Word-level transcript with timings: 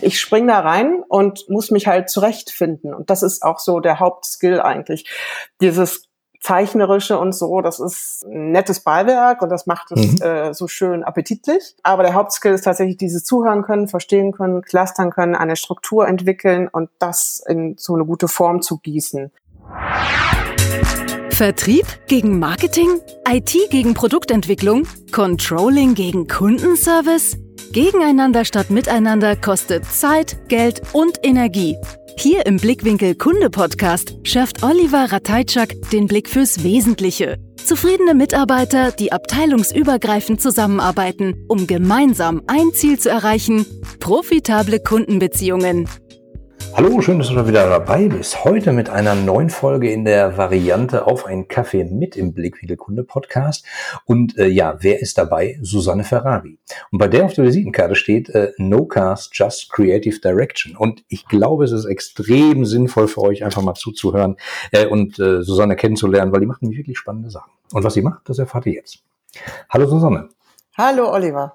Ich 0.00 0.18
spring 0.18 0.46
da 0.46 0.60
rein 0.60 1.02
und 1.08 1.48
muss 1.48 1.70
mich 1.70 1.86
halt 1.86 2.08
zurechtfinden. 2.08 2.94
Und 2.94 3.10
das 3.10 3.22
ist 3.22 3.42
auch 3.42 3.58
so 3.58 3.80
der 3.80 4.00
Hauptskill 4.00 4.60
eigentlich. 4.60 5.08
Dieses 5.60 6.08
Zeichnerische 6.42 7.18
und 7.18 7.32
so, 7.32 7.60
das 7.60 7.78
ist 7.78 8.24
ein 8.26 8.50
nettes 8.50 8.80
Beiwerk 8.80 9.42
und 9.42 9.48
das 9.48 9.66
macht 9.66 9.92
es 9.92 10.18
mhm. 10.18 10.22
äh, 10.22 10.54
so 10.54 10.66
schön 10.66 11.04
appetitlich. 11.04 11.76
Aber 11.84 12.02
der 12.02 12.14
Hauptskill 12.14 12.52
ist 12.52 12.62
tatsächlich 12.62 12.96
dieses 12.96 13.24
Zuhören 13.24 13.62
können, 13.62 13.86
verstehen 13.86 14.32
können, 14.32 14.62
clustern 14.62 15.10
können, 15.10 15.36
eine 15.36 15.54
Struktur 15.54 16.08
entwickeln 16.08 16.68
und 16.68 16.90
das 16.98 17.42
in 17.46 17.76
so 17.78 17.94
eine 17.94 18.04
gute 18.04 18.26
Form 18.26 18.60
zu 18.60 18.78
gießen. 18.78 19.30
Vertrieb 21.30 21.86
gegen 22.08 22.38
Marketing? 22.40 23.00
IT 23.28 23.56
gegen 23.70 23.94
Produktentwicklung? 23.94 24.86
Controlling 25.12 25.94
gegen 25.94 26.26
Kundenservice? 26.26 27.36
Gegeneinander 27.70 28.44
statt 28.44 28.70
miteinander 28.70 29.36
kostet 29.36 29.84
Zeit, 29.84 30.36
Geld 30.48 30.82
und 30.92 31.18
Energie. 31.22 31.76
Hier 32.18 32.46
im 32.46 32.56
Blickwinkel 32.56 33.14
Kunde 33.14 33.50
Podcast 33.50 34.16
schärft 34.22 34.62
Oliver 34.62 35.12
Rateitschak 35.12 35.74
den 35.92 36.06
Blick 36.06 36.28
fürs 36.28 36.62
Wesentliche. 36.62 37.38
Zufriedene 37.64 38.14
Mitarbeiter, 38.14 38.90
die 38.92 39.12
abteilungsübergreifend 39.12 40.40
zusammenarbeiten, 40.40 41.44
um 41.48 41.66
gemeinsam 41.66 42.42
ein 42.48 42.72
Ziel 42.74 42.98
zu 42.98 43.08
erreichen, 43.08 43.64
profitable 44.00 44.80
Kundenbeziehungen. 44.80 45.88
Hallo, 46.74 47.00
schön, 47.00 47.18
dass 47.18 47.28
du 47.28 47.46
wieder 47.46 47.68
dabei 47.68 48.08
bist. 48.08 48.44
Heute 48.44 48.72
mit 48.72 48.88
einer 48.88 49.14
neuen 49.14 49.50
Folge 49.50 49.90
in 49.90 50.04
der 50.04 50.36
Variante 50.36 51.06
auf 51.06 51.26
einen 51.26 51.48
Kaffee 51.48 51.84
mit 51.84 52.16
im 52.16 52.32
Blickwinkel 52.32 52.76
Kunde 52.76 53.04
Podcast. 53.04 53.66
Und 54.04 54.38
äh, 54.38 54.46
ja, 54.46 54.76
wer 54.80 55.00
ist 55.00 55.18
dabei? 55.18 55.58
Susanne 55.62 56.04
Ferrari. 56.04 56.58
Und 56.90 56.98
bei 56.98 57.08
der 57.08 57.24
auf 57.24 57.34
der 57.34 57.44
Visitenkarte 57.44 57.94
steht 57.94 58.28
äh, 58.30 58.52
No 58.58 58.86
Cars, 58.86 59.30
Just 59.32 59.70
Creative 59.72 60.18
Direction. 60.20 60.76
Und 60.76 61.04
ich 61.08 61.26
glaube, 61.26 61.64
es 61.64 61.72
ist 61.72 61.84
extrem 61.84 62.64
sinnvoll 62.64 63.08
für 63.08 63.22
euch, 63.22 63.44
einfach 63.44 63.62
mal 63.62 63.74
zuzuhören 63.74 64.36
äh, 64.70 64.86
und 64.86 65.18
äh, 65.18 65.42
Susanne 65.42 65.76
kennenzulernen, 65.76 66.32
weil 66.32 66.40
die 66.40 66.46
macht 66.46 66.62
nämlich 66.62 66.78
wirklich 66.78 66.98
spannende 66.98 67.30
Sachen. 67.30 67.52
Und 67.72 67.84
was 67.84 67.94
sie 67.94 68.02
macht, 68.02 68.28
das 68.28 68.38
erfahrt 68.38 68.66
ihr 68.66 68.74
jetzt. 68.74 69.02
Hallo 69.70 69.86
Susanne. 69.86 70.28
Hallo 70.76 71.12
Oliver. 71.12 71.54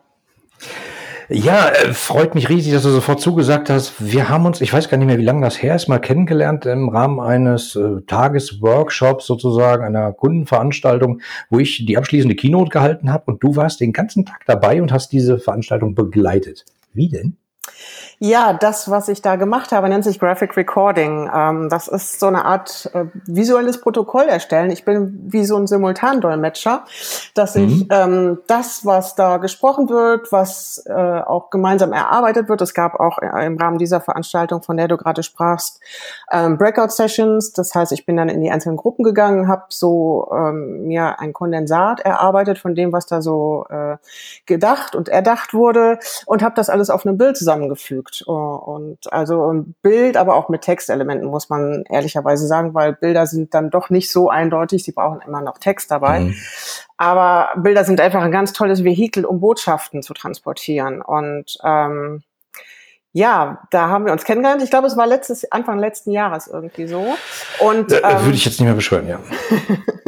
Ja, 1.30 1.68
äh, 1.70 1.94
freut 1.94 2.36
mich 2.36 2.48
riesig, 2.48 2.72
dass 2.72 2.84
du 2.84 2.90
sofort 2.90 3.20
zugesagt 3.20 3.70
hast. 3.70 3.96
Wir 4.00 4.30
haben 4.30 4.46
uns, 4.46 4.62
ich 4.62 4.72
weiß 4.72 4.88
gar 4.88 4.98
nicht 4.98 5.08
mehr, 5.08 5.18
wie 5.18 5.26
lange 5.26 5.42
das 5.42 5.62
her 5.62 5.76
ist, 5.76 5.90
mal 5.90 6.00
kennengelernt 6.00 6.66
im 6.66 6.88
Rahmen 6.88 7.20
eines 7.20 7.76
äh, 7.76 8.02
Tagesworkshops 8.08 9.26
sozusagen, 9.26 9.84
einer 9.84 10.14
Kundenveranstaltung, 10.14 11.20
wo 11.50 11.60
ich 11.60 11.86
die 11.86 11.98
abschließende 11.98 12.36
Keynote 12.36 12.70
gehalten 12.70 13.12
habe 13.12 13.26
und 13.32 13.44
du 13.44 13.58
warst 13.58 13.82
den 13.82 13.92
ganzen 13.92 14.26
Tag 14.26 14.46
dabei 14.46 14.82
und 14.82 14.94
hast 14.94 15.12
diese 15.12 15.38
Veranstaltung 15.38 15.96
begleitet. 15.96 16.64
Wie 16.94 17.10
denn? 17.10 17.36
Ja, 18.20 18.54
das, 18.54 18.90
was 18.90 19.10
ich 19.10 19.22
da 19.22 19.36
gemacht 19.36 19.72
habe, 19.72 19.88
nennt 19.90 20.04
sich 20.04 20.20
Graphic 20.20 20.58
Recording. 20.58 21.30
Ähm, 21.32 21.70
das 21.70 21.88
ist 21.88 22.20
so 22.20 22.26
eine 22.26 22.46
Art 22.46 22.90
äh, 22.94 23.06
visuelles 23.28 23.80
Protokoll 23.80 24.24
erstellen. 24.24 24.72
Ich 24.72 24.86
bin 24.86 25.20
wie 25.28 25.46
so 25.46 25.56
ein 25.56 25.68
Simultandolmetscher, 25.68 26.86
dass 27.36 27.54
mhm. 27.54 27.64
ich 27.64 27.88
ähm, 27.92 28.40
das, 28.48 28.88
was 28.88 29.14
da 29.14 29.38
gesprochen 29.38 29.90
wird, 29.90 30.32
was 30.32 30.84
äh, 30.88 30.94
auch 30.94 31.52
gemeinsam 31.52 31.94
erarbeitet 31.94 32.50
wird, 32.50 32.62
es 32.62 32.74
gab 32.74 33.00
auch 33.00 33.20
im 33.20 33.58
Rahmen 33.58 33.78
dieser 33.78 34.02
Veranstaltung, 34.02 34.64
von 34.64 34.78
der 34.78 34.88
du 34.88 34.98
gerade 34.98 35.22
sprachst, 35.22 35.80
ähm, 36.32 36.58
Breakout-Sessions. 36.58 37.54
Das 37.54 37.76
heißt, 37.76 37.92
ich 37.92 38.08
bin 38.08 38.18
dann 38.18 38.30
in 38.30 38.42
die 38.42 38.50
einzelnen 38.50 38.78
Gruppen 38.78 39.04
gegangen, 39.04 39.48
habe 39.48 39.66
so 39.70 40.28
mir 40.32 41.20
ein 41.20 41.34
Kondensat 41.34 42.00
erarbeitet 42.00 42.58
von 42.58 42.74
dem, 42.74 42.92
was 42.92 43.06
da 43.06 43.22
so 43.22 43.66
äh, 43.70 43.98
gedacht 44.46 44.96
und 44.96 45.10
erdacht 45.10 45.54
wurde 45.54 46.00
und 46.26 46.42
habe 46.42 46.56
das 46.56 46.70
alles 46.70 46.90
auf 46.90 47.06
einem 47.06 47.18
Bild 47.18 47.38
zusammengefügt 47.38 48.07
angeguckt. 48.08 48.22
Und 48.22 49.12
also 49.12 49.52
ein 49.52 49.76
Bild, 49.82 50.18
aber 50.18 50.36
auch 50.36 50.50
mit 50.50 50.62
Textelementen, 50.62 51.30
muss 51.30 51.50
man 51.50 51.84
ehrlicherweise 51.90 52.48
sagen, 52.48 52.74
weil 52.74 52.94
Bilder 52.94 53.28
sind 53.28 53.54
dann 53.54 53.70
doch 53.70 53.90
nicht 53.90 54.12
so 54.12 54.30
eindeutig, 54.30 54.84
sie 54.84 54.92
brauchen 54.92 55.22
immer 55.26 55.42
noch 55.42 55.58
Text 55.58 55.92
dabei. 55.92 56.22
Mhm. 56.22 56.36
Aber 56.98 57.50
Bilder 57.58 57.84
sind 57.84 58.02
einfach 58.02 58.22
ein 58.22 58.32
ganz 58.32 58.54
tolles 58.54 58.84
Vehikel, 58.84 59.26
um 59.26 59.40
Botschaften 59.40 60.02
zu 60.02 60.14
transportieren. 60.14 61.02
Und 61.02 61.58
ähm, 61.64 62.24
ja, 63.14 63.64
da 63.72 63.90
haben 63.90 64.06
wir 64.06 64.12
uns 64.12 64.26
kennengelernt. 64.26 64.62
Ich 64.62 64.70
glaube, 64.70 64.88
es 64.88 64.98
war 64.98 65.08
letztes, 65.08 65.52
Anfang 65.52 65.80
letzten 65.80 66.12
Jahres 66.12 66.48
irgendwie 66.48 66.88
so. 66.88 67.16
Und, 67.60 67.92
äh, 67.92 68.02
ähm, 68.04 68.26
Würde 68.26 68.36
ich 68.36 68.46
jetzt 68.46 68.60
nicht 68.60 68.68
mehr 68.68 68.76
beschwören, 68.76 69.08
ja. 69.08 69.20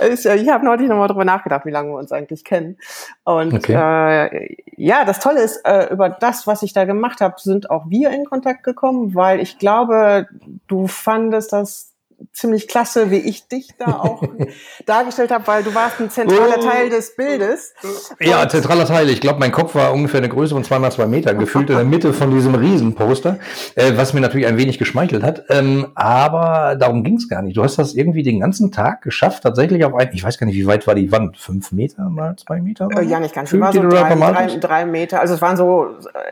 ich 0.00 0.48
habe 0.48 0.64
neulich 0.64 0.88
nochmal 0.88 1.08
drüber 1.08 1.24
nachgedacht, 1.24 1.66
wie 1.66 1.70
lange 1.70 1.90
wir 1.90 1.98
uns 1.98 2.12
eigentlich 2.12 2.44
kennen. 2.44 2.78
Und 3.24 3.54
okay. 3.54 3.74
äh, 3.74 4.56
ja, 4.76 5.04
das 5.04 5.20
Tolle 5.20 5.42
ist, 5.42 5.64
äh, 5.64 5.92
über 5.92 6.08
das, 6.08 6.46
was 6.46 6.62
ich 6.62 6.72
da 6.72 6.84
gemacht 6.84 7.20
habe, 7.20 7.34
sind 7.38 7.70
auch 7.70 7.88
wir 7.88 8.10
in 8.10 8.24
Kontakt 8.24 8.62
gekommen, 8.62 9.14
weil 9.14 9.40
ich 9.40 9.58
glaube, 9.58 10.28
du 10.68 10.86
fandest 10.86 11.52
das 11.52 11.95
ziemlich 12.32 12.68
klasse, 12.68 13.10
wie 13.10 13.16
ich 13.18 13.48
dich 13.48 13.68
da 13.78 14.00
auch 14.00 14.22
dargestellt 14.86 15.30
habe, 15.30 15.46
weil 15.46 15.62
du 15.62 15.74
warst 15.74 16.00
ein 16.00 16.10
zentraler 16.10 16.60
Teil 16.60 16.90
des 16.90 17.16
Bildes. 17.16 17.74
Ja, 18.20 18.48
zentraler 18.48 18.86
Teil. 18.86 19.08
Ich 19.08 19.20
glaube, 19.20 19.40
mein 19.40 19.52
Kopf 19.52 19.74
war 19.74 19.92
ungefähr 19.92 20.18
eine 20.18 20.28
Größe 20.28 20.54
von 20.54 20.64
zwei 20.64 20.78
mal 20.78 20.92
zwei 20.92 21.06
Meter, 21.06 21.34
gefühlt 21.34 21.70
in 21.70 21.76
der 21.76 21.84
Mitte 21.84 22.12
von 22.12 22.30
diesem 22.30 22.54
Riesenposter, 22.54 23.38
äh, 23.74 23.92
was 23.96 24.12
mir 24.12 24.20
natürlich 24.20 24.46
ein 24.46 24.58
wenig 24.58 24.78
geschmeichelt 24.78 25.22
hat. 25.22 25.44
Ähm, 25.48 25.88
aber 25.94 26.76
darum 26.78 27.04
ging 27.04 27.16
es 27.16 27.28
gar 27.28 27.42
nicht. 27.42 27.56
Du 27.56 27.62
hast 27.62 27.78
das 27.78 27.94
irgendwie 27.94 28.22
den 28.22 28.40
ganzen 28.40 28.70
Tag 28.70 29.02
geschafft, 29.02 29.42
tatsächlich 29.42 29.84
auf 29.84 29.94
ein, 29.94 30.10
ich 30.12 30.22
weiß 30.22 30.38
gar 30.38 30.46
nicht, 30.46 30.56
wie 30.56 30.66
weit 30.66 30.86
war 30.86 30.94
die 30.94 31.10
Wand? 31.12 31.36
Fünf 31.36 31.72
Meter 31.72 32.08
mal 32.10 32.36
zwei 32.36 32.60
Meter? 32.60 32.88
Äh, 32.96 33.04
ja, 33.04 33.20
nicht 33.20 33.34
ganz. 33.34 33.52
Es 33.52 33.60
war 33.60 33.72
so 33.72 33.82
drei, 33.82 34.14
drei, 34.14 34.56
drei 34.58 34.86
Meter. 34.86 35.20
Also 35.20 35.34
es 35.34 35.42
waren 35.42 35.56
so 35.56 35.88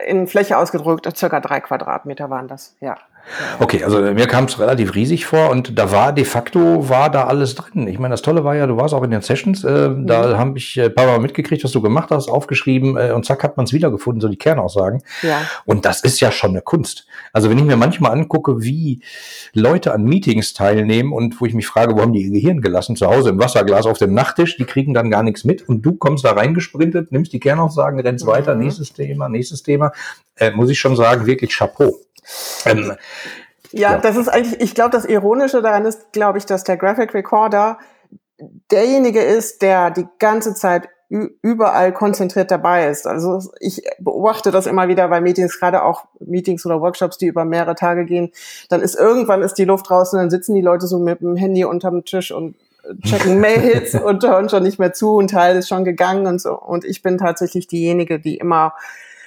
in 0.07 0.27
Fläche 0.27 0.57
ausgedrückt, 0.57 1.09
circa 1.17 1.39
drei 1.39 1.59
Quadratmeter 1.59 2.29
waren 2.29 2.47
das, 2.47 2.75
ja. 2.79 2.97
Okay, 3.59 3.83
also 3.83 4.01
mir 4.01 4.27
kam 4.27 4.45
es 4.45 4.59
relativ 4.59 4.95
riesig 4.95 5.25
vor 5.25 5.49
und 5.49 5.77
da 5.77 5.91
war 5.91 6.13
de 6.13 6.25
facto 6.25 6.89
war 6.89 7.09
da 7.09 7.25
alles 7.25 7.55
drin. 7.55 7.87
Ich 7.87 7.97
meine, 7.97 8.13
das 8.13 8.21
Tolle 8.21 8.43
war 8.43 8.55
ja, 8.55 8.67
du 8.67 8.77
warst 8.77 8.93
auch 8.93 9.03
in 9.03 9.11
den 9.11 9.21
Sessions, 9.21 9.63
äh, 9.63 9.89
mhm. 9.89 10.07
da 10.07 10.37
habe 10.37 10.57
ich 10.57 10.77
äh, 10.77 10.85
ein 10.85 10.95
paar 10.95 11.07
Mal 11.07 11.19
mitgekriegt, 11.19 11.63
was 11.63 11.71
du 11.71 11.81
gemacht 11.81 12.09
hast, 12.11 12.29
aufgeschrieben 12.29 12.97
äh, 12.97 13.11
und 13.11 13.25
zack 13.25 13.43
hat 13.43 13.57
man 13.57 13.65
es 13.65 13.73
wiedergefunden, 13.73 14.21
so 14.21 14.27
die 14.27 14.37
Kernaussagen. 14.37 15.01
Ja. 15.21 15.41
Und 15.65 15.85
das 15.85 16.03
ist 16.03 16.19
ja 16.19 16.31
schon 16.31 16.51
eine 16.51 16.61
Kunst. 16.61 17.07
Also 17.33 17.49
wenn 17.49 17.57
ich 17.57 17.65
mir 17.65 17.77
manchmal 17.77 18.11
angucke, 18.11 18.61
wie 18.61 19.01
Leute 19.53 19.93
an 19.93 20.03
Meetings 20.03 20.53
teilnehmen 20.53 21.11
und 21.11 21.41
wo 21.41 21.45
ich 21.45 21.53
mich 21.53 21.67
frage, 21.67 21.95
wo 21.95 22.01
haben 22.01 22.13
die 22.13 22.21
ihr 22.21 22.31
Gehirn 22.31 22.61
gelassen? 22.61 22.95
Zu 22.95 23.07
Hause 23.07 23.29
im 23.29 23.39
Wasserglas 23.39 23.85
auf 23.85 23.97
dem 23.97 24.13
Nachttisch, 24.13 24.57
die 24.57 24.65
kriegen 24.65 24.93
dann 24.93 25.09
gar 25.09 25.23
nichts 25.23 25.43
mit 25.43 25.67
und 25.67 25.81
du 25.81 25.95
kommst 25.95 26.25
da 26.25 26.31
reingesprintet, 26.31 27.11
nimmst 27.11 27.33
die 27.33 27.39
Kernaussagen, 27.39 27.99
rennst 27.99 28.25
mhm. 28.25 28.29
weiter, 28.29 28.55
nächstes 28.55 28.93
Thema, 28.93 29.29
nächstes 29.29 29.63
Thema. 29.63 29.91
Äh, 30.35 30.51
muss 30.51 30.69
ich 30.69 30.79
schon 30.79 30.95
sagen, 30.95 31.25
wirklich 31.25 31.55
Chapeau. 31.57 31.95
Ähm, 32.65 32.95
ja, 33.71 33.91
ja, 33.91 33.97
das 33.97 34.15
ist 34.15 34.27
eigentlich, 34.27 34.61
ich 34.61 34.75
glaube, 34.75 34.91
das 34.91 35.05
Ironische 35.05 35.61
daran 35.61 35.85
ist, 35.85 36.13
glaube 36.13 36.37
ich, 36.37 36.45
dass 36.45 36.63
der 36.63 36.77
Graphic 36.77 37.13
Recorder 37.13 37.77
derjenige 38.71 39.21
ist, 39.21 39.61
der 39.61 39.91
die 39.91 40.07
ganze 40.19 40.53
Zeit 40.53 40.89
überall 41.09 41.93
konzentriert 41.93 42.49
dabei 42.49 42.87
ist. 42.87 43.05
Also 43.05 43.51
ich 43.59 43.83
beobachte 43.99 44.51
das 44.51 44.65
immer 44.65 44.87
wieder 44.87 45.07
bei 45.07 45.21
Meetings, 45.21 45.59
gerade 45.59 45.83
auch 45.83 46.05
Meetings 46.19 46.65
oder 46.65 46.81
Workshops, 46.81 47.17
die 47.17 47.27
über 47.27 47.45
mehrere 47.45 47.75
Tage 47.75 48.05
gehen. 48.05 48.31
Dann 48.69 48.81
ist 48.81 48.95
irgendwann 48.95 49.43
ist 49.43 49.53
die 49.55 49.65
Luft 49.65 49.89
draußen, 49.89 50.17
dann 50.17 50.31
sitzen 50.31 50.55
die 50.55 50.61
Leute 50.61 50.87
so 50.87 50.97
mit 50.97 51.21
dem 51.21 51.35
Handy 51.35 51.63
unterm 51.63 52.05
Tisch 52.05 52.31
und 52.31 52.55
checken 53.03 53.39
Mails 53.41 53.93
und 53.93 54.23
hören 54.23 54.49
schon 54.49 54.63
nicht 54.63 54.79
mehr 54.79 54.93
zu 54.93 55.15
und 55.15 55.29
Teil 55.29 55.57
ist 55.57 55.69
schon 55.69 55.85
gegangen 55.85 56.25
und 56.25 56.41
so. 56.41 56.59
Und 56.59 56.85
ich 56.85 57.03
bin 57.03 57.17
tatsächlich 57.17 57.67
diejenige, 57.67 58.19
die 58.19 58.37
immer 58.37 58.73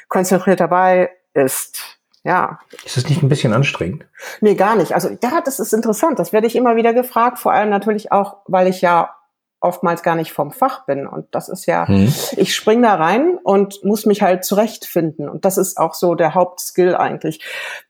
konzentriert 0.09 0.61
dabei 0.61 1.11
ist. 1.33 1.98
Ja. 2.25 2.59
Ist 2.85 2.97
das 2.97 3.09
nicht 3.09 3.23
ein 3.23 3.29
bisschen 3.29 3.53
anstrengend? 3.53 4.05
Nee, 4.41 4.55
gar 4.55 4.77
nicht. 4.77 4.93
Also 4.93 5.09
ja, 5.23 5.41
das 5.45 5.61
ist 5.61 5.73
interessant. 5.73 6.19
Das 6.19 6.33
werde 6.33 6.47
ich 6.47 6.57
immer 6.57 6.77
wieder 6.77 6.93
gefragt. 6.93 7.39
Vor 7.39 7.53
allem 7.53 7.71
natürlich 7.71 8.13
auch, 8.13 8.39
weil 8.47 8.67
ich 8.67 8.81
ja 8.81 9.15
oftmals 9.61 10.03
gar 10.03 10.15
nicht 10.15 10.33
vom 10.33 10.53
Fach 10.53 10.87
bin. 10.87 11.07
Und 11.07 11.27
das 11.33 11.49
ist 11.49 11.67
ja, 11.67 11.87
hm. 11.87 12.13
ich 12.37 12.55
spring 12.55 12.83
da 12.83 12.95
rein 12.95 13.39
und 13.43 13.83
muss 13.85 14.07
mich 14.07 14.23
halt 14.23 14.45
zurechtfinden. 14.45 15.29
Und 15.29 15.45
das 15.45 15.59
ist 15.59 15.79
auch 15.79 15.95
so 15.95 16.15
der 16.15 16.35
Hauptskill 16.35 16.95
eigentlich. 16.95 17.45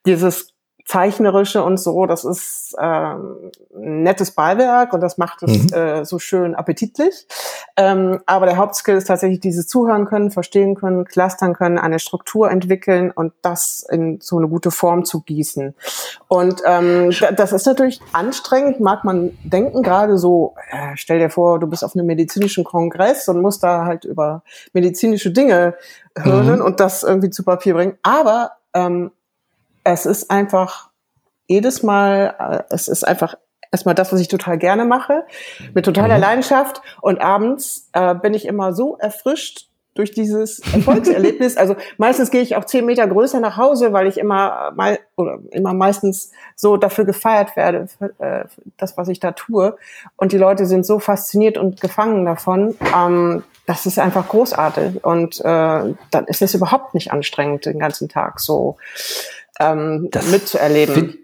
Dieses 0.06 0.54
Zeichnerische 0.89 1.63
und 1.63 1.79
so, 1.79 2.07
das 2.07 2.25
ist 2.25 2.75
ähm, 2.81 3.51
ein 3.77 4.05
nettes 4.05 4.31
Beiwerk 4.31 4.95
und 4.95 5.03
das 5.03 5.19
macht 5.19 5.43
es 5.43 5.71
mhm. 5.71 5.73
äh, 5.75 6.05
so 6.07 6.19
schön 6.19 6.55
appetitlich. 6.55 7.27
Ähm, 7.77 8.21
aber 8.25 8.47
der 8.47 8.57
Hauptskill 8.57 8.97
ist 8.97 9.05
tatsächlich 9.05 9.41
dieses 9.41 9.67
Zuhören 9.67 10.07
können, 10.07 10.31
verstehen 10.31 10.75
können, 10.75 11.05
clustern 11.05 11.53
können, 11.53 11.77
eine 11.77 11.99
Struktur 11.99 12.51
entwickeln 12.51 13.11
und 13.11 13.35
das 13.43 13.87
in 13.91 14.21
so 14.23 14.39
eine 14.39 14.49
gute 14.49 14.71
Form 14.71 15.05
zu 15.05 15.21
gießen. 15.21 15.75
Und 16.27 16.63
ähm, 16.65 17.11
das 17.37 17.53
ist 17.53 17.67
natürlich 17.67 18.01
anstrengend, 18.15 18.81
mag 18.81 19.05
man 19.05 19.37
denken, 19.45 19.83
gerade 19.83 20.17
so, 20.17 20.55
äh, 20.71 20.93
stell 20.95 21.19
dir 21.19 21.29
vor, 21.29 21.59
du 21.59 21.67
bist 21.67 21.85
auf 21.85 21.95
einem 21.95 22.07
medizinischen 22.07 22.65
Kongress 22.65 23.29
und 23.29 23.43
musst 23.43 23.63
da 23.63 23.85
halt 23.85 24.07
über 24.07 24.43
medizinische 24.73 25.33
Dinge 25.33 25.75
hören 26.17 26.61
mhm. 26.61 26.65
und 26.65 26.81
das 26.81 27.03
irgendwie 27.03 27.29
zu 27.29 27.45
Papier 27.45 27.75
bringen. 27.75 27.99
Aber 28.03 28.53
ähm, 28.73 29.11
es 29.93 30.07
ist 30.07 30.31
einfach 30.31 30.91
jedes 31.47 31.83
Mal, 31.83 32.35
äh, 32.39 32.75
es 32.75 32.89
ist 32.89 33.07
einfach 33.07 33.35
erstmal 33.73 33.95
das, 33.95 34.13
was 34.13 34.21
ich 34.21 34.29
total 34.29 34.59
gerne 34.59 34.85
mache, 34.85 35.25
mit 35.75 35.85
totaler 35.85 36.17
mhm. 36.17 36.23
Leidenschaft. 36.23 36.83
Und 37.01 37.21
abends 37.21 37.89
äh, 37.93 38.15
bin 38.15 38.35
ich 38.35 38.47
immer 38.47 38.73
so 38.73 38.97
erfrischt 38.97 39.69
durch 39.95 40.13
dieses 40.13 40.61
Erfolgserlebnis. 40.73 41.57
Also 41.57 41.77
meistens 41.97 42.31
gehe 42.31 42.41
ich 42.41 42.57
auch 42.57 42.65
zehn 42.65 42.87
Meter 42.87 43.07
größer 43.07 43.41
nach 43.41 43.57
Hause, 43.57 43.93
weil 43.93 44.07
ich 44.07 44.19
immer 44.19 44.73
mal 44.77 44.99
oder 45.17 45.41
immer 45.51 45.75
meistens 45.75 46.31
so 46.55 46.77
dafür 46.77 47.05
gefeiert 47.05 47.57
werde, 47.57 47.89
für, 47.89 48.15
äh, 48.19 48.45
das, 48.77 48.97
was 48.97 49.09
ich 49.09 49.21
da 49.21 49.33
tue. 49.33 49.77
Und 50.17 50.33
die 50.33 50.39
Leute 50.39 50.67
sind 50.67 50.87
so 50.87 50.99
fasziniert 50.99 51.59
und 51.59 51.81
gefangen 51.81 52.25
davon. 52.25 52.77
Ähm, 52.97 53.43
das 53.67 53.85
ist 53.85 53.99
einfach 53.99 54.29
großartig. 54.29 55.05
Und 55.05 55.41
äh, 55.41 55.45
dann 55.45 56.25
ist 56.27 56.41
es 56.41 56.55
überhaupt 56.55 56.95
nicht 56.95 57.13
anstrengend, 57.13 57.67
den 57.67 57.79
ganzen 57.79 58.09
Tag 58.09 58.41
so 58.41 58.79
ähm, 59.60 60.10
mitzuerleben. 60.31 61.19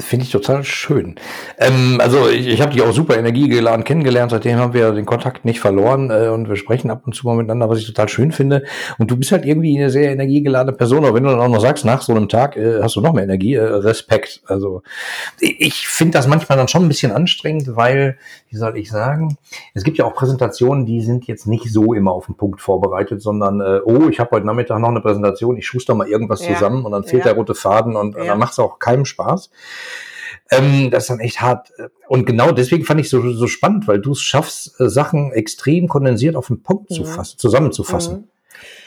Finde 0.00 0.24
ich 0.24 0.32
total 0.32 0.64
schön. 0.64 1.16
Ähm, 1.58 2.00
also 2.00 2.26
ich, 2.26 2.46
ich 2.46 2.62
habe 2.62 2.72
dich 2.72 2.80
auch 2.80 2.92
super 2.92 3.18
energiegeladen 3.18 3.84
kennengelernt. 3.84 4.30
Seitdem 4.30 4.56
haben 4.58 4.72
wir 4.72 4.92
den 4.92 5.04
Kontakt 5.04 5.44
nicht 5.44 5.60
verloren 5.60 6.10
äh, 6.10 6.28
und 6.28 6.48
wir 6.48 6.56
sprechen 6.56 6.90
ab 6.90 7.02
und 7.04 7.14
zu 7.14 7.26
mal 7.26 7.36
miteinander, 7.36 7.68
was 7.68 7.78
ich 7.78 7.86
total 7.86 8.08
schön 8.08 8.32
finde. 8.32 8.64
Und 8.96 9.10
du 9.10 9.18
bist 9.18 9.32
halt 9.32 9.44
irgendwie 9.44 9.76
eine 9.76 9.90
sehr 9.90 10.10
energiegeladene 10.10 10.74
Person. 10.74 11.04
Aber 11.04 11.14
wenn 11.14 11.24
du 11.24 11.28
dann 11.28 11.40
auch 11.40 11.48
noch 11.48 11.60
sagst, 11.60 11.84
nach 11.84 12.00
so 12.00 12.12
einem 12.14 12.30
Tag 12.30 12.56
äh, 12.56 12.80
hast 12.82 12.96
du 12.96 13.02
noch 13.02 13.12
mehr 13.12 13.24
Energie, 13.24 13.52
äh, 13.52 13.62
Respekt. 13.62 14.40
Also 14.46 14.82
ich 15.40 15.86
finde 15.86 16.16
das 16.16 16.26
manchmal 16.26 16.56
dann 16.56 16.68
schon 16.68 16.84
ein 16.84 16.88
bisschen 16.88 17.12
anstrengend, 17.12 17.76
weil, 17.76 18.16
wie 18.48 18.56
soll 18.56 18.78
ich 18.78 18.90
sagen, 18.90 19.36
es 19.74 19.84
gibt 19.84 19.98
ja 19.98 20.06
auch 20.06 20.14
Präsentationen, 20.14 20.86
die 20.86 21.02
sind 21.02 21.26
jetzt 21.26 21.46
nicht 21.46 21.70
so 21.70 21.92
immer 21.92 22.12
auf 22.12 22.26
den 22.26 22.36
Punkt 22.36 22.62
vorbereitet, 22.62 23.20
sondern 23.20 23.60
äh, 23.60 23.80
oh, 23.84 24.08
ich 24.08 24.20
habe 24.20 24.30
heute 24.30 24.46
Nachmittag 24.46 24.78
noch 24.78 24.88
eine 24.88 25.02
Präsentation, 25.02 25.58
ich 25.58 25.66
schuster 25.66 25.94
mal 25.94 26.08
irgendwas 26.08 26.46
ja. 26.46 26.54
zusammen 26.54 26.86
und 26.86 26.92
dann 26.92 27.04
fehlt 27.04 27.26
ja. 27.26 27.32
der 27.32 27.34
rote 27.34 27.54
Faden 27.54 27.94
und, 27.94 28.14
ja. 28.14 28.22
und 28.22 28.28
dann 28.28 28.38
macht 28.38 28.52
es 28.52 28.58
auch 28.58 28.78
keinem 28.78 29.04
Spaß. 29.04 29.50
Ähm, 30.52 30.90
das 30.90 31.04
ist 31.04 31.10
dann 31.10 31.20
echt 31.20 31.40
hart. 31.40 31.72
Und 32.08 32.26
genau 32.26 32.52
deswegen 32.52 32.84
fand 32.84 33.00
ich 33.00 33.08
so, 33.08 33.32
so 33.32 33.46
spannend, 33.46 33.88
weil 33.88 34.00
du 34.00 34.12
es 34.12 34.20
schaffst, 34.20 34.80
äh, 34.80 34.88
Sachen 34.88 35.32
extrem 35.32 35.88
kondensiert 35.88 36.36
auf 36.36 36.48
den 36.48 36.62
Punkt 36.62 36.90
mhm. 36.90 36.94
zu 36.94 37.04
fassen, 37.04 37.38
zusammenzufassen. 37.38 38.28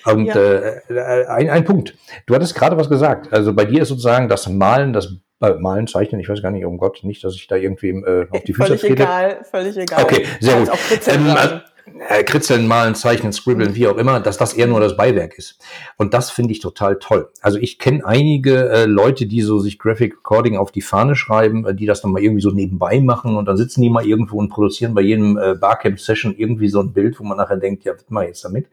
Mhm. 0.06 0.12
Und 0.12 0.26
ja. 0.28 0.36
äh, 0.36 1.26
ein, 1.28 1.50
ein 1.50 1.66
Punkt. 1.66 1.96
Du 2.28 2.36
hattest 2.36 2.56
gerade 2.56 2.78
was 2.78 2.90
gesagt. 2.90 3.34
Also 3.34 3.54
bei 3.54 3.66
dir 3.66 3.82
ist 3.82 3.90
sozusagen 3.90 4.30
das 4.30 4.48
Malen, 4.48 4.94
das 4.94 5.18
äh, 5.42 5.54
Malen, 5.56 5.88
Zeichnen, 5.88 6.22
ich 6.22 6.30
weiß 6.30 6.42
gar 6.42 6.52
nicht, 6.52 6.66
um 6.66 6.78
Gott, 6.78 7.00
nicht, 7.04 7.24
dass 7.24 7.36
ich 7.36 7.48
da 7.48 7.56
irgendwie 7.56 7.90
äh, 7.90 8.28
auf 8.30 8.44
die 8.44 8.54
Füße 8.54 8.78
völlig 8.78 8.82
trete. 8.82 9.04
Völlig 9.04 9.08
egal, 9.08 9.44
völlig 9.50 9.78
egal. 9.78 10.04
Okay, 10.04 10.26
sehr 10.40 10.60
gut. 10.60 10.70
Ähm, 11.08 11.62
äh, 12.10 12.24
kritzeln, 12.24 12.68
malen, 12.68 12.96
zeichnen, 12.96 13.32
scribbeln, 13.32 13.76
wie 13.76 13.88
auch 13.88 13.98
immer, 13.98 14.20
dass 14.20 14.38
das 14.38 14.54
eher 14.54 14.68
nur 14.68 14.80
das 14.80 14.98
Beiwerk 14.98 15.38
ist. 15.38 15.60
Und 15.98 16.14
das 16.14 16.32
finde 16.32 16.52
ich 16.52 16.60
total 16.60 16.98
toll. 16.98 17.30
Also 17.42 17.60
ich 17.60 17.78
kenne 17.78 18.06
einige 18.06 18.70
äh, 18.70 18.86
Leute, 18.86 19.28
die 19.28 19.42
so 19.42 19.60
sich 19.60 19.78
Graphic 19.78 20.14
Recording 20.14 20.58
auf 20.58 20.72
die 20.72 20.82
Fahne 20.82 21.16
schreiben, 21.16 21.66
äh, 21.66 21.76
die 21.76 21.86
das 21.86 22.02
dann 22.02 22.12
mal 22.12 22.24
irgendwie 22.24 22.42
so 22.42 22.50
nebenbei 22.50 23.00
machen 23.02 23.36
und 23.36 23.46
dann 23.46 23.58
sitzen 23.58 23.82
die 23.82 23.90
mal 23.90 24.06
irgendwo 24.06 24.40
und 24.40 24.50
produzieren 24.50 24.96
bei 24.96 25.02
jedem 25.02 25.38
äh, 25.38 25.56
Barcamp-Session 25.56 26.36
irgendwie 26.36 26.70
so 26.70 26.80
ein 26.80 26.92
Bild, 26.92 27.20
wo 27.20 27.24
man 27.24 27.38
nachher 27.38 27.58
denkt, 27.58 27.84
ja, 27.84 27.94
was 27.94 28.06
mach 28.10 28.24
ich 28.24 28.30
jetzt 28.30 28.46
damit? 28.46 28.68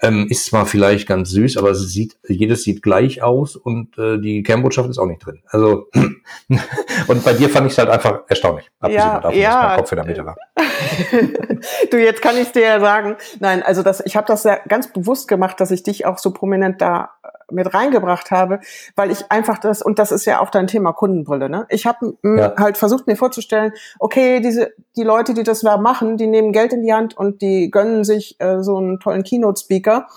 Ähm, 0.00 0.26
ist 0.30 0.46
zwar 0.46 0.64
vielleicht 0.64 1.06
ganz 1.08 1.30
süß, 1.30 1.56
aber 1.58 1.70
es 1.70 1.80
sieht, 1.80 2.16
jedes 2.26 2.62
sieht 2.62 2.82
gleich 2.82 3.22
aus 3.22 3.56
und 3.56 3.98
äh, 3.98 4.18
die 4.18 4.42
Kernbotschaft 4.42 4.88
ist 4.88 4.98
auch 4.98 5.06
nicht 5.06 5.24
drin. 5.24 5.40
Also 5.48 5.88
und 7.08 7.24
bei 7.24 7.34
dir 7.34 7.50
fand 7.50 7.66
ich 7.66 7.72
es 7.72 7.78
halt 7.78 7.90
einfach 7.90 8.20
erstaunlich. 8.28 8.70
Ja, 8.88 9.20
davon, 9.20 9.38
ja. 9.38 9.50
Dass 9.50 9.68
mein 9.68 9.78
Kopf 9.78 9.92
in 9.92 9.96
der 9.96 10.06
Mitte 10.06 10.24
war. 10.24 10.36
du, 11.90 11.98
jetzt 11.98 12.22
kann 12.22 12.36
ich 12.40 12.52
dir 12.52 12.62
ja 12.62 12.80
sagen, 12.80 13.16
nein, 13.40 13.62
also 13.62 13.82
das, 13.82 14.00
ich 14.04 14.16
habe 14.16 14.26
das 14.26 14.44
ja 14.44 14.58
ganz 14.68 14.92
bewusst 14.92 15.28
gemacht, 15.28 15.60
dass 15.60 15.70
ich 15.70 15.82
dich 15.82 16.06
auch 16.06 16.18
so 16.18 16.32
prominent 16.32 16.80
da 16.80 17.10
mit 17.50 17.72
reingebracht 17.72 18.30
habe, 18.30 18.60
weil 18.94 19.10
ich 19.10 19.30
einfach 19.30 19.58
das, 19.58 19.80
und 19.80 19.98
das 19.98 20.12
ist 20.12 20.26
ja 20.26 20.40
auch 20.40 20.50
dein 20.50 20.66
Thema 20.66 20.92
Kundenbrille, 20.92 21.48
ne? 21.48 21.66
Ich 21.70 21.86
habe 21.86 22.14
ja. 22.22 22.54
halt 22.58 22.76
versucht, 22.76 23.06
mir 23.06 23.16
vorzustellen, 23.16 23.72
okay, 23.98 24.40
diese, 24.40 24.72
die 24.96 25.02
Leute, 25.02 25.32
die 25.32 25.44
das 25.44 25.60
da 25.60 25.78
machen, 25.78 26.16
die 26.16 26.26
nehmen 26.26 26.52
Geld 26.52 26.72
in 26.72 26.82
die 26.82 26.92
Hand 26.92 27.16
und 27.16 27.40
die 27.40 27.70
gönnen 27.70 28.04
sich 28.04 28.38
äh, 28.40 28.62
so 28.62 28.76
einen 28.76 29.00
tollen 29.00 29.22
Keynote-Speaker. 29.22 30.08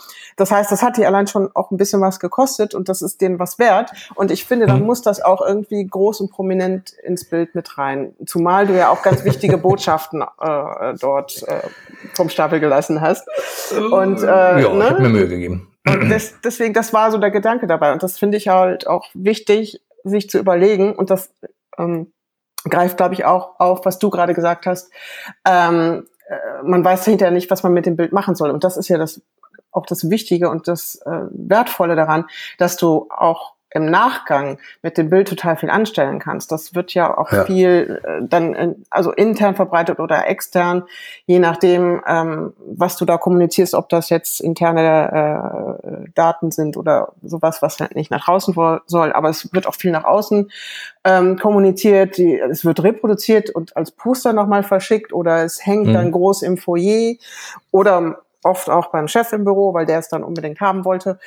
Das 0.41 0.49
heißt, 0.49 0.71
das 0.71 0.81
hat 0.81 0.97
die 0.97 1.05
allein 1.05 1.27
schon 1.27 1.51
auch 1.53 1.69
ein 1.69 1.77
bisschen 1.77 2.01
was 2.01 2.19
gekostet 2.19 2.73
und 2.73 2.89
das 2.89 3.03
ist 3.03 3.21
denen 3.21 3.37
was 3.37 3.59
wert. 3.59 3.91
Und 4.15 4.31
ich 4.31 4.43
finde, 4.43 4.65
dann 4.65 4.79
mhm. 4.79 4.87
muss 4.87 5.03
das 5.03 5.21
auch 5.21 5.39
irgendwie 5.39 5.85
groß 5.85 6.19
und 6.19 6.31
prominent 6.31 6.93
ins 6.93 7.25
Bild 7.25 7.53
mit 7.53 7.77
rein. 7.77 8.15
Zumal 8.25 8.65
du 8.65 8.75
ja 8.75 8.89
auch 8.89 9.03
ganz 9.03 9.23
wichtige 9.23 9.59
Botschaften 9.59 10.23
äh, 10.41 10.95
dort 10.99 11.43
äh, 11.47 11.61
vom 12.15 12.29
Stapel 12.29 12.59
gelassen 12.59 13.01
hast. 13.01 13.27
Und, 13.71 14.23
äh, 14.23 14.25
ja, 14.25 14.55
ne? 14.55 14.83
ich 14.83 14.89
habe 14.89 15.01
mir 15.03 15.09
Mühe 15.09 15.27
gegeben. 15.27 15.67
Und 15.85 16.09
deswegen, 16.43 16.73
das 16.73 16.91
war 16.91 17.11
so 17.11 17.19
der 17.19 17.29
Gedanke 17.29 17.67
dabei. 17.67 17.93
Und 17.93 18.01
das 18.01 18.17
finde 18.17 18.37
ich 18.37 18.47
halt 18.47 18.87
auch 18.87 19.09
wichtig, 19.13 19.79
sich 20.03 20.27
zu 20.27 20.39
überlegen. 20.39 20.95
Und 20.95 21.11
das 21.11 21.31
ähm, 21.77 22.11
greift, 22.67 22.97
glaube 22.97 23.13
ich, 23.13 23.25
auch 23.25 23.59
auf, 23.59 23.85
was 23.85 23.99
du 23.99 24.09
gerade 24.09 24.33
gesagt 24.33 24.65
hast. 24.65 24.91
Ähm, 25.47 26.07
äh, 26.27 26.63
man 26.63 26.83
weiß 26.83 27.05
hinterher 27.05 27.31
nicht, 27.31 27.51
was 27.51 27.61
man 27.61 27.73
mit 27.73 27.85
dem 27.85 27.95
Bild 27.95 28.11
machen 28.11 28.33
soll. 28.33 28.49
Und 28.49 28.63
das 28.63 28.75
ist 28.75 28.87
ja 28.87 28.97
das 28.97 29.21
auch 29.71 29.85
das 29.85 30.09
Wichtige 30.09 30.49
und 30.49 30.67
das 30.67 30.95
äh, 31.05 31.09
Wertvolle 31.31 31.95
daran, 31.95 32.25
dass 32.57 32.77
du 32.77 33.07
auch 33.09 33.53
im 33.73 33.85
Nachgang 33.85 34.57
mit 34.81 34.97
dem 34.97 35.09
Bild 35.09 35.29
total 35.29 35.55
viel 35.55 35.69
anstellen 35.69 36.19
kannst. 36.19 36.51
Das 36.51 36.75
wird 36.75 36.93
ja 36.93 37.17
auch 37.17 37.31
ja. 37.31 37.45
viel 37.45 38.01
äh, 38.03 38.19
dann 38.21 38.53
in, 38.53 38.85
also 38.89 39.11
intern 39.11 39.55
verbreitet 39.55 39.99
oder 39.99 40.27
extern, 40.27 40.83
je 41.25 41.39
nachdem, 41.39 42.01
ähm, 42.05 42.53
was 42.57 42.97
du 42.97 43.05
da 43.05 43.17
kommunizierst, 43.17 43.73
ob 43.73 43.87
das 43.89 44.09
jetzt 44.09 44.41
interne 44.41 45.79
äh, 45.83 46.09
Daten 46.15 46.51
sind 46.51 46.75
oder 46.75 47.13
sowas, 47.23 47.61
was 47.61 47.79
halt 47.79 47.95
nicht 47.95 48.11
nach 48.11 48.25
draußen 48.25 48.53
soll. 48.87 49.13
Aber 49.13 49.29
es 49.29 49.53
wird 49.53 49.67
auch 49.67 49.75
viel 49.75 49.91
nach 49.91 50.03
außen 50.03 50.51
ähm, 51.05 51.39
kommuniziert. 51.39 52.17
Die, 52.17 52.37
es 52.37 52.65
wird 52.65 52.83
reproduziert 52.83 53.49
und 53.51 53.77
als 53.77 53.91
Poster 53.91 54.33
nochmal 54.33 54.63
verschickt 54.63 55.13
oder 55.13 55.43
es 55.43 55.65
hängt 55.65 55.87
mhm. 55.87 55.93
dann 55.93 56.11
groß 56.11 56.41
im 56.41 56.57
Foyer 56.57 57.15
oder 57.71 58.17
oft 58.43 58.69
auch 58.69 58.87
beim 58.87 59.07
Chef 59.07 59.31
im 59.33 59.43
Büro, 59.43 59.73
weil 59.73 59.85
der 59.85 59.99
es 59.99 60.09
dann 60.09 60.23
unbedingt 60.23 60.61
haben 60.61 60.85
wollte. 60.85 61.19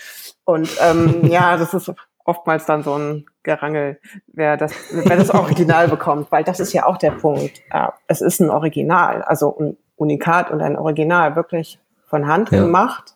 Und 0.44 0.70
ähm, 0.81 1.25
ja, 1.26 1.56
das 1.56 1.75
ist 1.75 1.93
oftmals 2.25 2.66
dann 2.66 2.82
so 2.82 2.96
ein 2.96 3.26
Gerangel, 3.43 4.00
wer 4.28 4.56
das, 4.56 4.72
wer 4.90 5.16
das 5.16 5.31
Original 5.31 5.88
bekommt, 5.88 6.32
weil 6.32 6.44
das 6.44 6.61
ist 6.61 6.72
ja 6.72 6.87
auch 6.87 6.96
der 6.96 7.12
Punkt. 7.12 7.62
Äh, 7.70 7.88
es 8.06 8.20
ist 8.20 8.40
ein 8.40 8.50
Original, 8.50 9.22
also 9.22 9.56
ein 9.58 9.76
Unikat 9.96 10.50
und 10.50 10.61
ein 10.61 10.76
Original, 10.76 11.37
wirklich 11.37 11.78
von 12.06 12.26
Hand 12.26 12.50
ja. 12.50 12.61
gemacht 12.61 13.14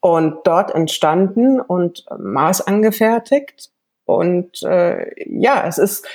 und 0.00 0.46
dort 0.46 0.74
entstanden 0.74 1.60
und 1.60 2.04
maßangefertigt. 2.16 3.70
Und 4.04 4.62
äh, 4.62 5.10
ja, 5.26 5.64
es 5.66 5.78
ist 5.78 6.06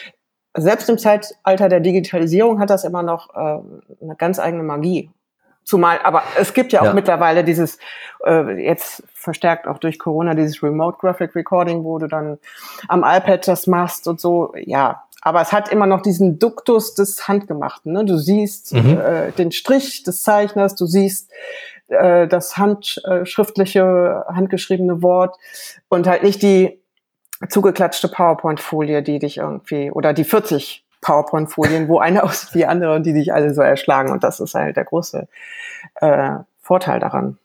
selbst 0.55 0.89
im 0.89 0.97
Zeitalter 0.97 1.69
der 1.69 1.79
Digitalisierung 1.79 2.59
hat 2.59 2.69
das 2.69 2.83
immer 2.83 3.03
noch 3.03 3.35
äh, 3.35 4.03
eine 4.03 4.15
ganz 4.17 4.39
eigene 4.39 4.63
Magie. 4.63 5.11
Zumal, 5.69 5.99
aber 6.01 6.23
es 6.35 6.55
gibt 6.55 6.71
ja 6.71 6.81
auch 6.81 6.85
ja. 6.85 6.93
mittlerweile 6.93 7.43
dieses, 7.43 7.77
äh, 8.25 8.65
jetzt 8.65 9.03
verstärkt 9.13 9.67
auch 9.67 9.77
durch 9.77 9.99
Corona, 9.99 10.33
dieses 10.33 10.63
Remote 10.63 10.97
Graphic 10.99 11.35
Recording, 11.35 11.83
wo 11.83 11.99
du 11.99 12.07
dann 12.07 12.39
am 12.87 13.03
iPad 13.05 13.47
das 13.47 13.67
machst 13.67 14.07
und 14.07 14.19
so, 14.19 14.51
ja. 14.55 15.03
Aber 15.21 15.41
es 15.41 15.51
hat 15.51 15.71
immer 15.71 15.85
noch 15.85 16.01
diesen 16.01 16.39
Duktus 16.39 16.95
des 16.95 17.27
Handgemachten. 17.27 17.93
Ne? 17.93 18.03
Du 18.03 18.17
siehst 18.17 18.73
mhm. 18.73 18.97
äh, 18.99 19.31
den 19.33 19.51
Strich 19.51 20.01
des 20.01 20.23
Zeichners, 20.23 20.73
du 20.73 20.87
siehst 20.87 21.29
äh, 21.89 22.27
das 22.27 22.57
handschriftliche, 22.57 24.25
handgeschriebene 24.27 25.03
Wort 25.03 25.37
und 25.87 26.07
halt 26.07 26.23
nicht 26.23 26.41
die 26.41 26.81
zugeklatschte 27.47 28.07
PowerPoint-Folie, 28.07 29.03
die 29.03 29.19
dich 29.19 29.37
irgendwie, 29.37 29.91
oder 29.91 30.13
die 30.13 30.23
40 30.23 30.83
PowerPoint-Folien, 31.09 31.87
wo 31.87 31.99
eine 31.99 32.23
aussieht 32.23 32.53
wie 32.53 32.65
andere 32.65 32.95
und 32.95 33.05
die 33.05 33.13
dich 33.13 33.33
alle 33.33 33.53
so 33.53 33.61
erschlagen. 33.61 34.11
Und 34.11 34.23
das 34.23 34.39
ist 34.39 34.53
halt 34.53 34.77
der 34.77 34.85
große 34.85 35.27
äh, 35.95 36.31
Vorteil 36.61 36.99
daran. 36.99 37.37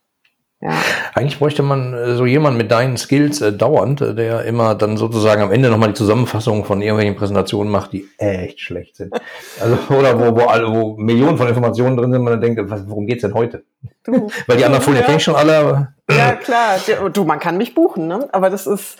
Ja. 0.64 0.72
Eigentlich 1.12 1.38
bräuchte 1.38 1.62
man 1.62 1.92
äh, 1.92 2.14
so 2.14 2.24
jemand 2.24 2.56
mit 2.56 2.70
deinen 2.70 2.96
Skills 2.96 3.42
äh, 3.42 3.52
dauernd, 3.52 4.00
äh, 4.00 4.14
der 4.14 4.46
immer 4.46 4.74
dann 4.74 4.96
sozusagen 4.96 5.42
am 5.42 5.52
Ende 5.52 5.68
nochmal 5.68 5.90
die 5.90 5.94
Zusammenfassung 5.94 6.64
von 6.64 6.80
irgendwelchen 6.80 7.16
Präsentationen 7.16 7.70
macht, 7.70 7.92
die 7.92 8.08
echt 8.16 8.60
schlecht 8.60 8.96
sind. 8.96 9.12
Also, 9.60 9.76
oder 9.94 10.18
wo, 10.18 10.40
wo, 10.40 10.46
alle, 10.46 10.66
wo 10.66 10.96
Millionen 10.96 11.36
von 11.36 11.48
Informationen 11.48 11.98
drin 11.98 12.10
sind, 12.12 12.22
man 12.22 12.32
dann 12.32 12.40
denkt, 12.40 12.70
was, 12.70 12.88
worum 12.88 13.06
geht's 13.06 13.20
denn 13.20 13.34
heute? 13.34 13.62
Du, 14.04 14.30
Weil 14.46 14.56
die 14.56 14.64
anderen 14.64 14.82
Folien 14.82 15.02
ja. 15.02 15.04
kenne 15.04 15.18
ich 15.18 15.24
schon 15.24 15.36
alle. 15.36 15.94
Ja, 16.10 16.32
klar. 16.32 16.78
Du, 17.12 17.24
man 17.24 17.40
kann 17.40 17.58
mich 17.58 17.74
buchen, 17.74 18.06
ne? 18.06 18.26
Aber 18.32 18.48
das 18.48 18.66
ist, 18.66 18.98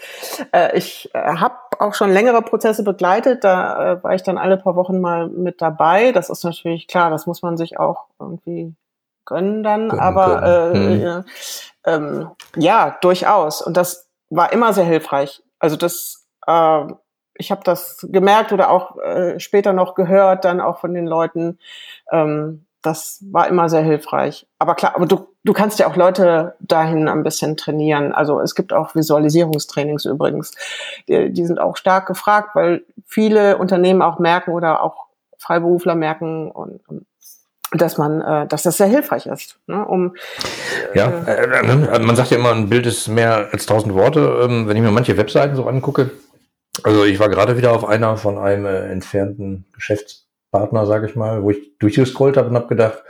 äh, 0.52 0.76
ich 0.76 1.09
äh, 1.14 1.18
habe 1.18 1.54
auch 1.78 1.94
schon 1.94 2.12
längere 2.12 2.42
Prozesse 2.42 2.85
begleitet. 2.85 3.42
Da 3.42 3.92
äh, 3.92 4.04
war 4.04 4.14
ich 4.14 4.23
dann 4.23 4.37
alle 4.37 4.59
paar 4.59 4.76
Wochen 4.76 5.00
mal 5.00 5.28
mit 5.28 5.62
dabei. 5.62 6.12
Das 6.12 6.28
ist 6.28 6.44
natürlich 6.44 6.88
klar, 6.88 7.09
das 7.09 7.26
muss 7.26 7.40
man 7.40 7.56
sich 7.56 7.78
auch 7.78 8.04
irgendwie 8.21 8.75
können 9.25 9.62
dann, 9.62 9.88
können, 9.88 10.00
aber 10.00 10.40
können. 10.73 11.02
Äh, 11.02 11.07
hm. 11.07 11.25
ähm, 11.87 12.31
ja, 12.57 12.97
durchaus. 13.00 13.62
Und 13.62 13.76
das 13.76 14.09
war 14.31 14.52
immer 14.52 14.73
sehr 14.73 14.85
hilfreich. 14.85 15.43
Also 15.59 15.76
das, 15.76 16.26
äh, 16.47 16.85
ich 17.37 17.50
habe 17.50 17.62
das 17.64 18.07
gemerkt 18.11 18.52
oder 18.52 18.71
auch 18.71 18.99
äh, 18.99 19.38
später 19.40 19.73
noch 19.73 19.95
gehört, 19.95 20.45
dann 20.45 20.61
auch 20.61 20.78
von 20.78 20.95
den 20.95 21.07
Leuten. 21.07 21.59
Ähm, 22.11 22.66
das 22.85 23.25
war 23.33 23.49
immer 23.49 23.71
sehr 23.71 23.81
hilfreich. 23.81 24.47
Aber 24.59 24.75
klar, 24.75 24.93
aber 24.95 25.07
du, 25.07 25.26
du 25.43 25.52
kannst 25.54 25.78
ja 25.78 25.87
auch 25.87 25.97
Leute 25.97 26.54
dahin 26.61 27.09
ein 27.09 27.23
bisschen 27.23 27.57
trainieren. 27.57 28.12
Also 28.12 28.40
es 28.40 28.54
gibt 28.54 28.75
auch 28.75 28.95
Visualisierungstrainings 28.95 30.04
übrigens. 30.04 30.52
Die, 31.09 31.33
die 31.33 31.47
sind 31.47 31.59
auch 31.59 31.78
stark 31.78 32.07
gefragt, 32.07 32.50
weil 32.54 32.85
viele 33.07 33.57
Unternehmen 33.57 34.02
auch 34.02 34.19
merken 34.19 34.50
oder 34.50 34.83
auch 34.83 35.07
Freiberufler 35.38 35.95
merken 35.95 36.50
und, 36.50 36.87
und 36.88 37.07
dass 37.75 37.99
man, 37.99 38.21
äh, 38.21 38.47
dass 38.47 38.62
das 38.62 38.76
sehr 38.76 38.87
hilfreich 38.87 39.26
ist, 39.26 39.59
ne, 39.66 39.85
um 39.85 40.14
ja, 40.95 41.09
äh, 41.26 41.45
äh, 41.45 41.99
man 41.99 42.16
sagt 42.16 42.31
ja 42.31 42.38
immer, 42.38 42.52
ein 42.52 42.69
Bild 42.69 42.87
ist 42.87 43.09
mehr 43.09 43.49
als 43.52 43.66
tausend 43.66 43.95
Worte. 43.95 44.40
Ähm, 44.45 44.69
wenn 44.69 44.76
ich 44.76 44.83
mir 44.83 44.90
manche 44.90 45.16
Webseiten 45.16 45.57
so 45.57 45.66
angucke, 45.66 46.11
also 46.83 47.04
ich 47.04 47.19
war 47.19 47.28
gerade 47.28 47.57
wieder 47.57 47.73
auf 47.73 47.85
einer 47.85 48.16
von 48.16 48.38
einem 48.38 48.66
äh, 48.66 48.88
entfernten 48.90 49.66
Geschäftspartner, 49.75 50.87
sage 50.87 51.07
ich 51.07 51.16
mal, 51.16 51.43
wo 51.43 51.50
ich 51.50 51.78
durchgescrollt 51.78 52.37
habe 52.37 52.49
und 52.49 52.57
habe 52.57 52.69
gedacht, 52.69 53.02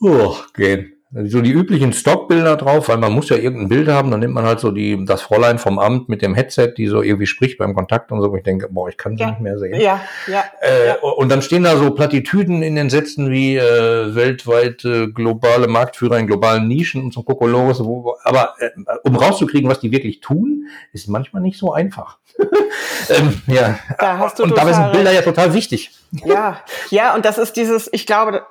oh, 0.00 0.36
gehen 0.54 0.93
so 1.26 1.40
die 1.40 1.52
üblichen 1.52 1.92
Stockbilder 1.92 2.56
drauf, 2.56 2.88
weil 2.88 2.96
man 2.96 3.12
muss 3.12 3.28
ja 3.28 3.36
irgendein 3.36 3.68
Bild 3.68 3.88
haben, 3.88 4.10
dann 4.10 4.18
nimmt 4.18 4.34
man 4.34 4.44
halt 4.44 4.58
so 4.58 4.72
die, 4.72 5.04
das 5.04 5.22
Fräulein 5.22 5.58
vom 5.58 5.78
Amt 5.78 6.08
mit 6.08 6.22
dem 6.22 6.34
Headset, 6.34 6.74
die 6.76 6.88
so 6.88 7.02
irgendwie 7.02 7.26
spricht 7.26 7.58
beim 7.58 7.74
Kontakt 7.74 8.10
und 8.10 8.20
so, 8.20 8.32
wo 8.32 8.36
ich 8.36 8.42
denke, 8.42 8.68
boah, 8.68 8.88
ich 8.88 8.96
kann 8.96 9.16
sie 9.16 9.22
ja. 9.22 9.30
nicht 9.30 9.40
mehr 9.40 9.56
sehen. 9.58 9.80
Ja, 9.80 10.00
ja, 10.26 10.44
äh, 10.60 10.88
ja. 10.88 10.94
Und 10.96 11.28
dann 11.28 11.40
stehen 11.40 11.62
da 11.62 11.76
so 11.76 11.92
Plattitüden 11.92 12.62
in 12.62 12.74
den 12.74 12.90
Sätzen 12.90 13.30
wie 13.30 13.56
äh, 13.56 14.14
weltweit 14.14 14.84
äh, 14.84 15.06
globale 15.06 15.68
Marktführer 15.68 16.18
in 16.18 16.26
globalen 16.26 16.66
Nischen 16.66 17.04
und 17.04 17.14
so 17.14 17.22
Kokolores, 17.22 17.84
wo, 17.84 18.16
aber 18.24 18.54
äh, 18.58 18.70
um 19.04 19.14
rauszukriegen, 19.14 19.70
was 19.70 19.78
die 19.78 19.92
wirklich 19.92 20.20
tun, 20.20 20.66
ist 20.92 21.06
manchmal 21.06 21.42
nicht 21.42 21.58
so 21.58 21.72
einfach. 21.72 22.18
ähm, 23.08 23.40
ja. 23.46 23.78
Da 24.00 24.18
hast 24.18 24.40
du 24.40 24.42
und 24.42 24.56
dabei 24.56 24.72
sind 24.72 24.90
Bilder 24.90 25.12
ja 25.12 25.22
total 25.22 25.54
wichtig. 25.54 25.92
Ja, 26.24 26.60
ja, 26.90 27.14
und 27.14 27.24
das 27.24 27.38
ist 27.38 27.56
dieses, 27.56 27.88
ich 27.92 28.06
glaube, 28.06 28.42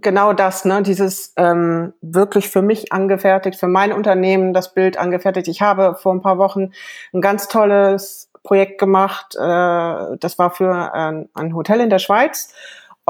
genau 0.00 0.32
das, 0.32 0.64
ne, 0.64 0.82
dieses 0.82 1.32
ähm, 1.36 1.92
wirklich 2.00 2.48
für 2.48 2.62
mich 2.62 2.92
angefertigt, 2.92 3.58
für 3.58 3.68
mein 3.68 3.92
Unternehmen 3.92 4.52
das 4.52 4.74
Bild 4.74 4.98
angefertigt. 4.98 5.48
Ich 5.48 5.62
habe 5.62 5.94
vor 5.94 6.12
ein 6.12 6.22
paar 6.22 6.38
Wochen 6.38 6.72
ein 7.12 7.20
ganz 7.20 7.48
tolles 7.48 8.30
Projekt 8.42 8.78
gemacht. 8.78 9.34
Äh, 9.36 10.16
das 10.18 10.38
war 10.38 10.50
für 10.50 10.94
ein, 10.94 11.28
ein 11.34 11.54
Hotel 11.54 11.80
in 11.80 11.90
der 11.90 11.98
Schweiz. 11.98 12.52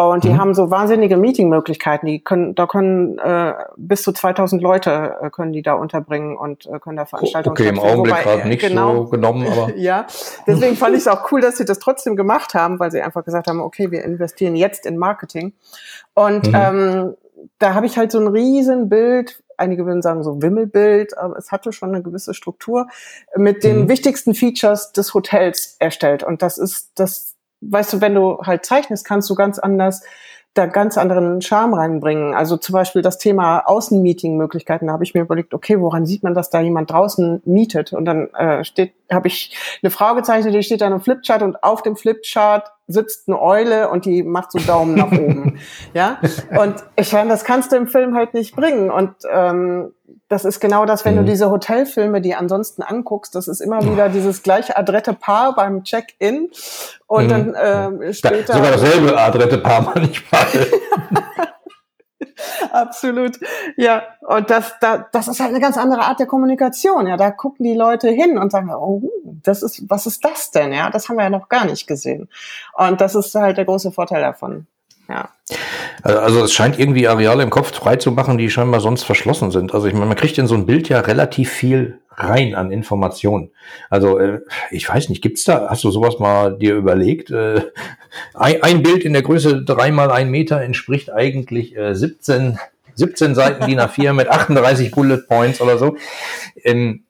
Und 0.06 0.22
die 0.22 0.28
mhm. 0.28 0.38
haben 0.38 0.54
so 0.54 0.70
wahnsinnige 0.70 1.16
Meetingmöglichkeiten. 1.16 2.06
Die 2.06 2.20
können, 2.20 2.54
da 2.54 2.68
können 2.68 3.18
äh, 3.18 3.54
bis 3.76 4.04
zu 4.04 4.12
2000 4.12 4.62
Leute 4.62 5.16
äh, 5.20 5.30
können 5.30 5.52
die 5.52 5.62
da 5.62 5.72
unterbringen 5.72 6.36
und 6.36 6.66
äh, 6.66 6.78
können 6.78 6.96
da 6.96 7.04
Veranstaltungen. 7.04 7.56
Okay, 7.56 7.68
im 7.68 7.80
Augenblick 7.80 8.14
gerade 8.14 8.46
nicht 8.46 8.60
genau, 8.60 9.04
so 9.04 9.10
genommen, 9.10 9.44
aber 9.48 9.74
ja. 9.76 10.06
Deswegen 10.46 10.76
fand 10.76 10.94
ich 10.94 11.00
es 11.00 11.08
auch 11.08 11.32
cool, 11.32 11.40
dass 11.40 11.56
sie 11.56 11.64
das 11.64 11.80
trotzdem 11.80 12.14
gemacht 12.14 12.54
haben, 12.54 12.78
weil 12.78 12.92
sie 12.92 13.02
einfach 13.02 13.24
gesagt 13.24 13.48
haben, 13.48 13.60
okay, 13.60 13.90
wir 13.90 14.04
investieren 14.04 14.54
jetzt 14.54 14.86
in 14.86 14.98
Marketing. 14.98 15.52
Und 16.14 16.46
mhm. 16.46 16.54
ähm, 16.54 17.14
da 17.58 17.74
habe 17.74 17.86
ich 17.86 17.98
halt 17.98 18.12
so 18.12 18.20
ein 18.20 18.28
riesen 18.28 18.88
Bild 18.88 19.42
einige 19.56 19.84
würden 19.84 20.02
sagen 20.02 20.22
so 20.22 20.40
Wimmelbild, 20.40 21.18
aber 21.18 21.36
es 21.36 21.50
hatte 21.50 21.72
schon 21.72 21.88
eine 21.88 22.00
gewisse 22.00 22.32
Struktur, 22.32 22.86
mit 23.34 23.64
den 23.64 23.82
mhm. 23.82 23.88
wichtigsten 23.88 24.32
Features 24.34 24.92
des 24.92 25.12
Hotels 25.14 25.74
erstellt. 25.80 26.22
Und 26.22 26.42
das 26.42 26.58
ist 26.58 26.92
das 26.94 27.34
weißt 27.60 27.94
du, 27.94 28.00
wenn 28.00 28.14
du 28.14 28.38
halt 28.42 28.64
zeichnest, 28.64 29.04
kannst 29.04 29.28
du 29.30 29.34
ganz 29.34 29.58
anders 29.58 30.02
da 30.54 30.66
ganz 30.66 30.98
anderen 30.98 31.40
Charme 31.40 31.74
reinbringen. 31.74 32.34
Also 32.34 32.56
zum 32.56 32.72
Beispiel 32.72 33.02
das 33.02 33.18
Thema 33.18 33.60
Außenmeeting-Möglichkeiten. 33.60 34.86
Da 34.86 34.92
habe 34.92 35.04
ich 35.04 35.14
mir 35.14 35.20
überlegt, 35.20 35.54
okay, 35.54 35.80
woran 35.80 36.04
sieht 36.04 36.22
man, 36.22 36.34
dass 36.34 36.50
da 36.50 36.60
jemand 36.60 36.90
draußen 36.90 37.42
mietet? 37.44 37.92
Und 37.92 38.04
dann 38.04 38.28
äh, 38.34 38.64
steht, 38.64 38.92
habe 39.12 39.28
ich 39.28 39.56
eine 39.82 39.90
Frau 39.90 40.14
gezeichnet, 40.14 40.54
die 40.54 40.62
steht 40.62 40.80
da 40.80 40.86
im 40.86 41.00
Flipchart 41.00 41.42
und 41.42 41.62
auf 41.62 41.82
dem 41.82 41.96
Flipchart 41.96 42.70
sitzt 42.86 43.28
eine 43.28 43.40
Eule 43.40 43.90
und 43.90 44.04
die 44.06 44.22
macht 44.22 44.52
so 44.52 44.58
Daumen 44.58 44.94
nach 44.94 45.12
oben. 45.12 45.58
Ja. 45.94 46.18
Und 46.58 46.76
ich 46.96 47.12
meine, 47.12 47.30
das 47.30 47.44
kannst 47.44 47.72
du 47.72 47.76
im 47.76 47.86
Film 47.86 48.14
halt 48.14 48.34
nicht 48.34 48.56
bringen. 48.56 48.90
Und 48.90 49.14
ähm, 49.30 49.92
das 50.28 50.44
ist 50.44 50.60
genau 50.60 50.86
das, 50.86 51.04
wenn 51.04 51.14
mhm. 51.14 51.18
du 51.18 51.24
diese 51.24 51.50
Hotelfilme, 51.50 52.20
die 52.20 52.34
ansonsten 52.34 52.82
anguckst, 52.82 53.34
das 53.34 53.48
ist 53.48 53.60
immer 53.60 53.82
wieder 53.84 54.08
dieses 54.08 54.42
gleiche 54.42 54.76
adrette 54.76 55.12
Paar 55.12 55.54
beim 55.54 55.84
Check-in 55.84 56.50
und 57.06 57.24
mhm. 57.24 57.28
dann 57.28 57.54
äh, 57.54 58.12
steht 58.12 58.48
da, 58.48 58.54
Sogar 58.54 58.72
dasselbe 58.72 59.18
adrette 59.18 59.58
Paar 59.58 59.82
manchmal. 59.82 60.46
Absolut. 62.72 63.38
Ja, 63.76 64.02
und 64.20 64.50
das, 64.50 64.74
da, 64.80 65.06
das 65.12 65.28
ist 65.28 65.40
halt 65.40 65.50
eine 65.50 65.60
ganz 65.60 65.76
andere 65.76 66.02
Art 66.02 66.18
der 66.20 66.26
Kommunikation. 66.26 67.06
Ja, 67.06 67.16
da 67.16 67.30
gucken 67.30 67.64
die 67.64 67.74
Leute 67.74 68.08
hin 68.08 68.38
und 68.38 68.50
sagen, 68.50 68.70
oh, 68.70 69.02
das 69.24 69.62
ist, 69.62 69.88
was 69.88 70.06
ist 70.06 70.24
das 70.24 70.50
denn? 70.50 70.72
Ja, 70.72 70.90
das 70.90 71.08
haben 71.08 71.16
wir 71.16 71.24
ja 71.24 71.30
noch 71.30 71.48
gar 71.48 71.64
nicht 71.64 71.86
gesehen. 71.86 72.28
Und 72.74 73.00
das 73.00 73.14
ist 73.14 73.34
halt 73.34 73.56
der 73.56 73.64
große 73.64 73.92
Vorteil 73.92 74.22
davon. 74.22 74.66
Ja. 75.08 75.30
Also, 76.02 76.18
also 76.18 76.44
es 76.44 76.52
scheint 76.52 76.78
irgendwie 76.78 77.08
Areale 77.08 77.42
im 77.42 77.50
Kopf 77.50 77.72
frei 77.72 77.96
zu 77.96 78.12
machen, 78.12 78.36
die 78.36 78.50
scheinbar 78.50 78.80
sonst 78.80 79.04
verschlossen 79.04 79.50
sind. 79.50 79.72
Also 79.74 79.86
ich 79.86 79.94
meine, 79.94 80.06
man 80.06 80.16
kriegt 80.16 80.36
in 80.38 80.46
so 80.46 80.54
ein 80.54 80.66
Bild 80.66 80.88
ja 80.88 81.00
relativ 81.00 81.50
viel 81.50 82.00
rein 82.18 82.54
an 82.54 82.70
Informationen. 82.70 83.50
Also 83.90 84.18
äh, 84.18 84.40
ich 84.70 84.88
weiß 84.88 85.08
nicht, 85.08 85.22
gibt's 85.22 85.44
da, 85.44 85.68
hast 85.70 85.84
du 85.84 85.90
sowas 85.90 86.18
mal 86.18 86.58
dir 86.58 86.74
überlegt? 86.74 87.30
Äh, 87.30 87.62
ein, 88.34 88.62
ein 88.62 88.82
Bild 88.82 89.04
in 89.04 89.12
der 89.12 89.22
Größe 89.22 89.62
drei 89.62 89.90
mal 89.92 90.10
ein 90.10 90.30
Meter 90.30 90.60
entspricht 90.60 91.12
eigentlich 91.12 91.76
äh, 91.76 91.94
17, 91.94 92.58
17 92.94 93.34
Seiten 93.34 93.66
DIN 93.66 93.80
A4 93.80 94.12
mit 94.12 94.28
38 94.28 94.90
Bullet 94.90 95.22
Points 95.28 95.60
oder 95.60 95.78
so. 95.78 95.96
Ähm, 96.64 97.04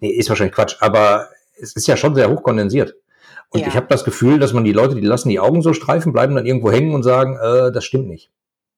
nee, 0.00 0.10
ist 0.10 0.28
wahrscheinlich 0.28 0.54
Quatsch, 0.54 0.76
aber 0.80 1.28
es 1.60 1.74
ist 1.74 1.88
ja 1.88 1.96
schon 1.96 2.14
sehr 2.14 2.30
hoch 2.30 2.42
kondensiert. 2.42 2.94
Und 3.48 3.62
ja. 3.62 3.66
ich 3.66 3.74
habe 3.74 3.86
das 3.88 4.04
Gefühl, 4.04 4.38
dass 4.38 4.52
man 4.52 4.64
die 4.64 4.72
Leute, 4.72 4.94
die 4.94 5.00
lassen 5.00 5.28
die 5.28 5.40
Augen 5.40 5.62
so 5.62 5.72
streifen, 5.72 6.12
bleiben 6.12 6.34
dann 6.34 6.46
irgendwo 6.46 6.70
hängen 6.70 6.94
und 6.94 7.02
sagen, 7.02 7.36
äh, 7.42 7.72
das 7.72 7.84
stimmt 7.84 8.08
nicht. 8.08 8.30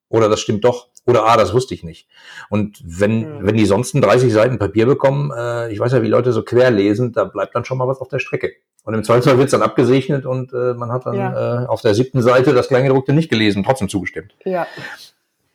Oder 0.08 0.28
das 0.28 0.40
stimmt 0.40 0.64
doch. 0.64 0.88
Oder 1.04 1.24
ah, 1.24 1.36
das 1.36 1.52
wusste 1.52 1.74
ich 1.74 1.82
nicht. 1.82 2.06
Und 2.48 2.80
wenn, 2.84 3.38
mhm. 3.38 3.46
wenn 3.46 3.56
die 3.56 3.66
sonst 3.66 3.92
30 3.92 4.32
Seiten 4.32 4.58
Papier 4.58 4.86
bekommen, 4.86 5.32
äh, 5.36 5.72
ich 5.72 5.80
weiß 5.80 5.92
ja, 5.92 6.02
wie 6.02 6.08
Leute 6.08 6.32
so 6.32 6.42
quer 6.42 6.70
lesen, 6.70 7.12
da 7.12 7.24
bleibt 7.24 7.54
dann 7.54 7.64
schon 7.64 7.78
mal 7.78 7.88
was 7.88 8.00
auf 8.00 8.08
der 8.08 8.20
Strecke. 8.20 8.52
Und 8.84 8.94
im 8.94 9.04
Zweifelsfall 9.04 9.38
wird's 9.38 9.52
dann 9.52 9.62
abgesegnet 9.62 10.26
und 10.26 10.52
äh, 10.52 10.74
man 10.74 10.90
hat 10.92 11.06
dann 11.06 11.14
ja. 11.14 11.64
äh, 11.64 11.66
auf 11.66 11.82
der 11.82 11.94
siebten 11.94 12.20
Seite 12.20 12.52
das 12.52 12.68
Kleingedruckte 12.68 13.12
nicht 13.12 13.30
gelesen, 13.30 13.62
trotzdem 13.64 13.88
zugestimmt. 13.88 14.34
Ja. 14.44 14.66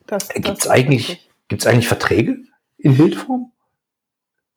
Das, 0.06 0.30
das 0.30 0.42
gibt's 0.42 0.68
eigentlich, 0.68 1.30
gibt's 1.50 1.68
eigentlich 1.68 1.88
Verträge 1.88 2.38
in 2.78 2.98
Bildform? 2.98 3.52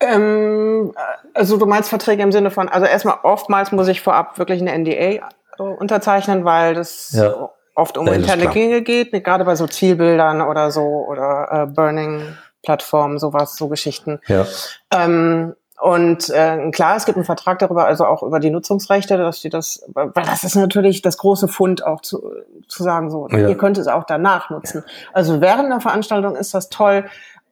Ähm, 0.01 0.93
also 1.35 1.57
du 1.57 1.67
meinst 1.67 1.89
Verträge 1.89 2.23
im 2.23 2.33
Sinne 2.33 2.51
von, 2.51 2.69
also 2.69 2.87
erstmal 2.87 3.19
oftmals 3.23 3.71
muss 3.73 3.89
ich 3.89 4.01
vorab 4.01 4.39
wirklich 4.39 4.61
eine 4.61 4.77
NDA 4.77 4.93
äh, 4.93 5.21
unterzeichnen, 5.59 6.45
weil 6.45 6.75
das 6.75 7.13
ja. 7.13 7.51
Oft 7.75 7.99
um 7.99 8.07
interne 8.07 8.49
Dinge 8.49 8.83
geht, 8.83 9.13
gerade 9.25 9.45
bei 9.45 9.55
so 9.57 9.67
Zielbildern 9.67 10.41
oder 10.43 10.71
so 10.71 10.83
oder 10.83 11.49
äh, 11.51 11.67
Burning-Plattformen, 11.67 13.19
sowas, 13.19 13.57
so 13.57 13.69
Geschichten. 13.69 14.21
Ja. 14.27 14.47
Ähm, 14.93 15.55
und 15.81 16.29
äh, 16.29 16.71
klar, 16.73 16.97
es 16.97 17.07
gibt 17.07 17.17
einen 17.17 17.25
Vertrag 17.25 17.59
darüber, 17.59 17.87
also 17.87 18.05
auch 18.05 18.23
über 18.23 18.39
die 18.39 18.51
Nutzungsrechte, 18.51 19.17
dass 19.17 19.39
steht 19.39 19.55
das, 19.55 19.83
weil 19.95 20.11
das 20.13 20.45
ist 20.45 20.55
natürlich 20.55 21.01
das 21.01 21.17
große 21.17 21.49
Fund 21.49 21.87
auch 21.87 22.03
zu, 22.03 22.23
zu 22.69 22.83
sagen, 22.83 23.11
so, 23.11 23.29
ja. 23.31 23.49
ihr 23.49 23.57
könnt 23.57 23.79
es 23.79 23.89
auch 23.89 24.05
danach 24.05 24.51
nutzen. 24.51 24.85
Also 25.15 25.41
während 25.41 25.71
der 25.71 25.81
Veranstaltung 25.81 26.37
ist 26.37 26.53
das 26.53 26.69
toll, 26.69 27.07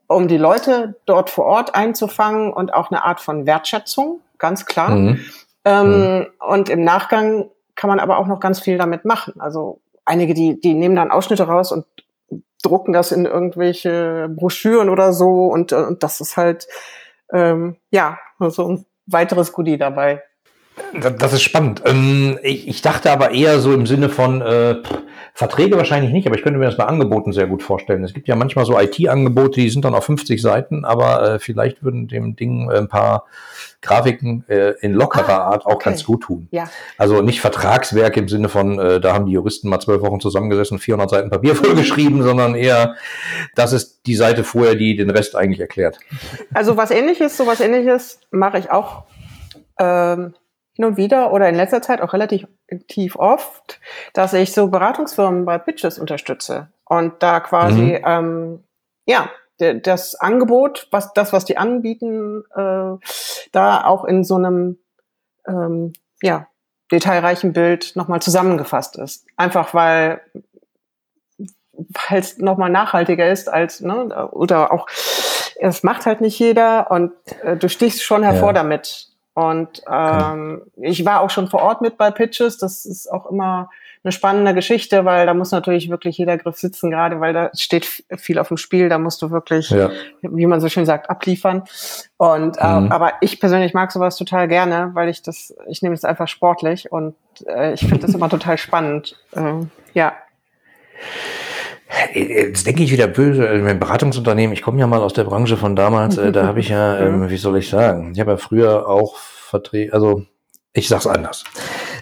um 0.09 0.29
die 0.29 0.37
Leute 0.37 0.97
dort 1.07 1.31
vor 1.31 1.47
Ort 1.47 1.75
einzufangen 1.75 2.53
und 2.53 2.75
auch 2.75 2.91
eine 2.91 3.03
Art 3.05 3.21
von 3.21 3.47
Wertschätzung, 3.47 4.21
ganz 4.37 4.67
klar. 4.67 4.91
Mhm. 4.91 5.21
Ähm, 5.65 6.19
mhm. 6.19 6.27
Und 6.47 6.69
im 6.69 6.85
Nachgang 6.85 7.49
kann 7.77 7.89
man 7.89 8.01
aber 8.01 8.19
auch 8.19 8.27
noch 8.27 8.41
ganz 8.41 8.61
viel 8.61 8.77
damit 8.77 9.07
machen. 9.07 9.41
Also 9.41 9.81
einige, 10.09 10.35
die, 10.35 10.61
die 10.61 10.75
nehmen 10.75 10.97
dann 10.97 11.11
Ausschnitte 11.11 11.45
raus 11.45 11.71
und 11.71 11.85
drucken 12.63 12.93
das 12.93 13.13
in 13.13 13.25
irgendwelche 13.25 14.29
Broschüren 14.35 14.89
oder 14.89 15.13
so 15.13 15.47
und, 15.47 15.73
und 15.73 16.03
das 16.03 16.21
ist 16.21 16.37
halt 16.37 16.67
ähm, 17.33 17.77
ja 17.91 18.19
so 18.41 18.69
ein 18.69 18.87
weiteres 19.07 19.53
Goodie 19.53 19.79
dabei. 19.79 20.23
Das 20.93 21.33
ist 21.33 21.43
spannend. 21.43 21.83
Ähm, 21.85 22.39
ich 22.43 22.83
dachte 22.83 23.11
aber 23.11 23.33
eher 23.33 23.59
so 23.61 23.73
im 23.73 23.87
Sinne 23.87 24.09
von 24.09 24.41
äh, 24.43 24.77
Verträge 25.39 25.77
wahrscheinlich 25.77 26.11
nicht, 26.11 26.27
aber 26.27 26.35
ich 26.35 26.43
könnte 26.43 26.59
mir 26.59 26.65
das 26.65 26.77
bei 26.77 26.83
Angeboten 26.83 27.33
sehr 27.33 27.47
gut 27.47 27.63
vorstellen. 27.63 28.03
Es 28.03 28.13
gibt 28.13 28.27
ja 28.27 28.35
manchmal 28.35 28.65
so 28.65 28.77
IT-Angebote, 28.77 29.61
die 29.61 29.71
sind 29.71 29.85
dann 29.85 29.95
auf 29.95 30.05
50 30.05 30.43
Seiten, 30.43 30.85
aber 30.85 31.35
äh, 31.35 31.39
vielleicht 31.39 31.85
würden 31.85 32.09
dem 32.09 32.35
Ding 32.35 32.69
ein 32.69 32.89
paar 32.89 33.25
Grafiken 33.81 34.45
äh, 34.49 34.73
in 34.81 34.95
lockerer 34.95 35.45
ah, 35.45 35.51
Art 35.53 35.65
auch 35.65 35.75
okay. 35.77 35.91
ganz 35.91 36.03
gut 36.03 36.25
tun. 36.25 36.49
Ja. 36.51 36.69
Also 36.97 37.23
nicht 37.23 37.41
Vertragswerk 37.41 38.17
im 38.17 38.27
Sinne 38.27 38.49
von, 38.49 38.81
äh, 38.81 39.01
da 39.01 39.15
haben 39.15 39.27
die 39.27 39.33
Juristen 39.33 39.69
mal 39.69 39.79
zwölf 39.79 40.03
Wochen 40.03 40.19
zusammengesessen, 40.19 40.81
400 40.81 41.09
Seiten 41.09 41.31
Papier 41.31 41.55
vollgeschrieben, 41.55 42.25
sondern 42.25 42.57
eher, 42.57 42.97
das 43.55 43.73
ist 43.73 44.07
die 44.07 44.17
Seite 44.17 44.43
vorher, 44.43 44.75
die 44.75 44.97
den 44.97 45.09
Rest 45.09 45.37
eigentlich 45.37 45.61
erklärt. 45.61 46.01
Also 46.53 46.77
was 46.77 46.91
ähnliches, 46.91 47.37
so 47.37 47.47
was 47.47 47.61
ähnliches 47.61 48.19
mache 48.33 48.59
ich 48.59 48.73
auch. 48.73 49.05
Ähm 49.79 50.35
hin 50.79 50.85
und 50.85 50.97
wieder 50.97 51.33
oder 51.33 51.49
in 51.49 51.57
letzter 51.57 51.83
Zeit 51.83 52.01
auch 52.01 52.13
relativ 52.13 52.47
tief 52.87 53.17
oft, 53.17 53.81
dass 54.13 54.33
ich 54.33 54.53
so 54.53 54.69
Beratungsfirmen 54.69 55.45
bei 55.45 55.59
Pitches 55.59 55.99
unterstütze 55.99 56.69
und 56.85 57.21
da 57.21 57.41
quasi 57.41 57.99
mhm. 57.99 58.05
ähm, 58.05 58.65
ja 59.07 59.29
das 59.59 60.15
Angebot, 60.15 60.87
was 60.93 61.13
das, 61.15 61.33
was 61.33 61.45
die 61.45 61.59
anbieten, 61.59 62.45
äh, 62.55 62.97
da 63.51 63.85
auch 63.85 64.05
in 64.05 64.23
so 64.23 64.37
einem 64.37 64.79
ähm, 65.49 65.95
ja 66.23 66.47
detailreichen 66.93 67.53
Bild 67.53 67.97
nochmal 67.97 68.23
zusammengefasst 68.23 68.97
ist. 68.97 69.27
Einfach 69.37 69.75
weil 69.75 70.21
weil 71.73 72.21
es 72.21 72.39
nochmal 72.39 72.71
nachhaltiger 72.71 73.29
ist 73.29 73.49
als, 73.49 73.81
ne, 73.81 74.29
oder 74.31 74.73
auch, 74.73 74.87
es 75.61 75.83
macht 75.83 76.07
halt 76.07 76.21
nicht 76.21 76.39
jeder 76.39 76.91
und 76.91 77.13
äh, 77.43 77.57
du 77.57 77.69
stichst 77.69 78.03
schon 78.03 78.23
hervor 78.23 78.49
ja. 78.49 78.55
damit. 78.55 79.09
Und 79.39 79.83
ähm, 79.89 80.63
ich 80.79 81.05
war 81.05 81.21
auch 81.21 81.31
schon 81.31 81.47
vor 81.47 81.63
Ort 81.63 81.81
mit 81.81 81.97
bei 81.97 82.11
Pitches. 82.11 82.59
Das 82.59 82.85
ist 82.85 83.07
auch 83.07 83.31
immer 83.31 83.71
eine 84.03 84.11
spannende 84.11 84.53
Geschichte, 84.53 85.05
weil 85.05 85.27
da 85.27 85.35
muss 85.35 85.53
natürlich 85.53 85.89
wirklich 85.91 86.19
jeder 86.19 86.37
Griff 86.37 86.57
sitzen, 86.57 86.91
gerade 86.91 87.21
weil 87.21 87.33
da 87.33 87.51
steht 87.55 87.87
viel 88.17 88.41
auf 88.41 88.49
dem 88.49 88.57
Spiel. 88.57 88.89
Da 88.89 88.99
musst 88.99 89.23
du 89.23 89.31
wirklich, 89.31 89.71
ja. 89.71 89.91
wie 90.23 90.47
man 90.47 90.61
so 90.61 90.69
schön 90.69 90.87
sagt, 90.87 91.09
abliefern. 91.09 91.63
Und 92.17 92.57
äh, 92.59 92.81
mhm. 92.81 92.91
aber 92.91 93.13
ich 93.21 93.39
persönlich 93.39 93.75
mag 93.75 93.93
sowas 93.93 94.17
total 94.17 94.49
gerne, 94.49 94.91
weil 94.95 95.09
ich 95.09 95.23
das, 95.23 95.55
ich 95.69 95.83
nehme 95.83 95.95
es 95.95 96.05
einfach 96.05 96.27
sportlich 96.27 96.91
und 96.91 97.15
äh, 97.47 97.75
ich 97.75 97.81
finde 97.81 98.01
das 98.01 98.17
immer 98.17 98.29
total 98.29 98.59
spannend. 98.59 99.15
Äh, 99.37 99.67
ja. 99.95 100.15
Jetzt 102.15 102.67
denke 102.67 102.83
ich 102.83 102.93
wieder 102.93 103.07
böse, 103.07 103.49
äh, 103.49 103.59
mein 103.59 103.81
Beratungsunternehmen, 103.81 104.53
ich 104.53 104.63
komme 104.63 104.79
ja 104.79 104.87
mal 104.87 105.01
aus 105.01 105.15
der 105.15 105.25
Branche 105.25 105.57
von 105.57 105.75
damals, 105.75 106.19
äh, 106.19 106.33
da 106.33 106.47
habe 106.47 106.61
ich 106.61 106.69
ja, 106.69 106.99
ähm, 107.01 107.31
wie 107.31 107.37
soll 107.37 107.57
ich 107.59 107.69
sagen, 107.69 108.13
ich 108.13 108.21
habe 108.21 108.33
ja 108.33 108.37
früher 108.37 108.89
auch 108.89 109.17
vertreten, 109.17 109.95
also 109.95 110.25
ich 110.75 110.89
sag's 110.89 111.07
anders. 111.07 111.45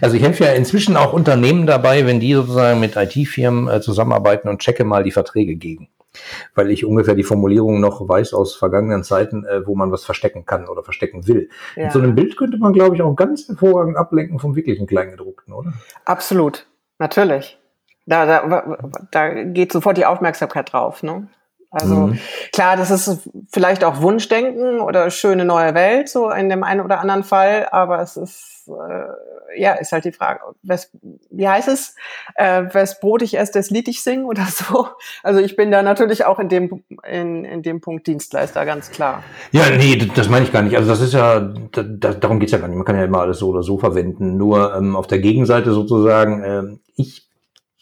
Also 0.01 0.15
ich 0.15 0.23
helfe 0.23 0.43
ja 0.43 0.51
inzwischen 0.51 0.97
auch 0.97 1.13
Unternehmen 1.13 1.65
dabei, 1.65 2.05
wenn 2.05 2.19
die 2.19 2.33
sozusagen 2.33 2.79
mit 2.79 2.95
IT-Firmen 2.95 3.67
äh, 3.67 3.81
zusammenarbeiten 3.81 4.49
und 4.49 4.59
checke 4.59 4.83
mal 4.83 5.03
die 5.03 5.11
Verträge 5.11 5.55
gegen. 5.55 5.89
Weil 6.53 6.69
ich 6.71 6.85
ungefähr 6.85 7.15
die 7.15 7.23
Formulierung 7.23 7.79
noch 7.79 8.07
weiß 8.07 8.33
aus 8.33 8.55
vergangenen 8.55 9.03
Zeiten, 9.03 9.45
äh, 9.45 9.65
wo 9.65 9.75
man 9.75 9.91
was 9.91 10.03
verstecken 10.03 10.45
kann 10.45 10.67
oder 10.67 10.83
verstecken 10.83 11.27
will. 11.27 11.49
Ja. 11.75 11.85
Mit 11.85 11.93
so 11.93 11.99
einem 11.99 12.15
Bild 12.15 12.37
könnte 12.37 12.57
man, 12.57 12.73
glaube 12.73 12.95
ich, 12.95 13.01
auch 13.01 13.15
ganz 13.15 13.47
hervorragend 13.47 13.97
ablenken 13.97 14.39
vom 14.39 14.55
wirklichen 14.55 14.85
Kleingedruckten, 14.85 15.53
oder? 15.53 15.73
Absolut, 16.05 16.67
natürlich. 16.99 17.57
Da, 18.07 18.25
da, 18.25 18.77
da 19.11 19.43
geht 19.43 19.71
sofort 19.71 19.97
die 19.97 20.05
Aufmerksamkeit 20.05 20.71
drauf. 20.71 21.03
Ne? 21.03 21.27
Also 21.69 21.95
mhm. 21.95 22.19
klar, 22.53 22.77
das 22.77 22.91
ist 22.91 23.29
vielleicht 23.51 23.83
auch 23.83 24.01
Wunschdenken 24.01 24.79
oder 24.79 25.11
schöne 25.11 25.43
neue 25.43 25.73
Welt, 25.73 26.07
so 26.07 26.29
in 26.29 26.49
dem 26.49 26.63
einen 26.63 26.81
oder 26.81 27.01
anderen 27.01 27.23
Fall, 27.25 27.67
aber 27.71 28.01
es 28.01 28.15
ist, 28.15 28.69
äh, 28.69 29.61
ja, 29.61 29.73
ist 29.73 29.91
halt 29.91 30.05
die 30.05 30.13
Frage, 30.13 30.39
wes, 30.63 30.89
wie 31.29 31.47
heißt 31.47 31.67
es, 31.67 31.95
äh, 32.35 32.63
wes 32.71 33.01
Brot 33.01 33.21
ich 33.21 33.37
esse, 33.37 33.51
das 33.51 33.69
Lied 33.69 33.89
ich 33.89 34.01
sing 34.01 34.23
oder 34.23 34.45
so. 34.49 34.87
Also 35.23 35.41
ich 35.41 35.57
bin 35.57 35.69
da 35.69 35.83
natürlich 35.83 36.23
auch 36.23 36.39
in 36.39 36.47
dem, 36.47 36.83
in, 37.05 37.43
in 37.43 37.63
dem 37.63 37.81
Punkt 37.81 38.07
Dienstleister, 38.07 38.65
ganz 38.65 38.89
klar. 38.89 39.23
Ja, 39.51 39.69
nee, 39.69 39.97
das 40.15 40.29
meine 40.29 40.45
ich 40.45 40.53
gar 40.53 40.61
nicht. 40.61 40.77
Also 40.77 40.89
das 40.89 41.01
ist 41.01 41.13
ja, 41.13 41.39
da, 41.39 41.83
da, 41.83 42.13
darum 42.13 42.39
geht's 42.39 42.53
ja 42.53 42.59
gar 42.59 42.69
nicht. 42.69 42.77
Man 42.77 42.85
kann 42.85 42.95
ja 42.95 43.03
immer 43.03 43.19
alles 43.19 43.39
so 43.39 43.49
oder 43.49 43.61
so 43.61 43.77
verwenden. 43.77 44.37
Nur 44.37 44.73
ähm, 44.73 44.95
auf 44.95 45.07
der 45.07 45.19
Gegenseite 45.19 45.73
sozusagen, 45.73 46.43
ähm, 46.45 46.79
ich 46.95 47.26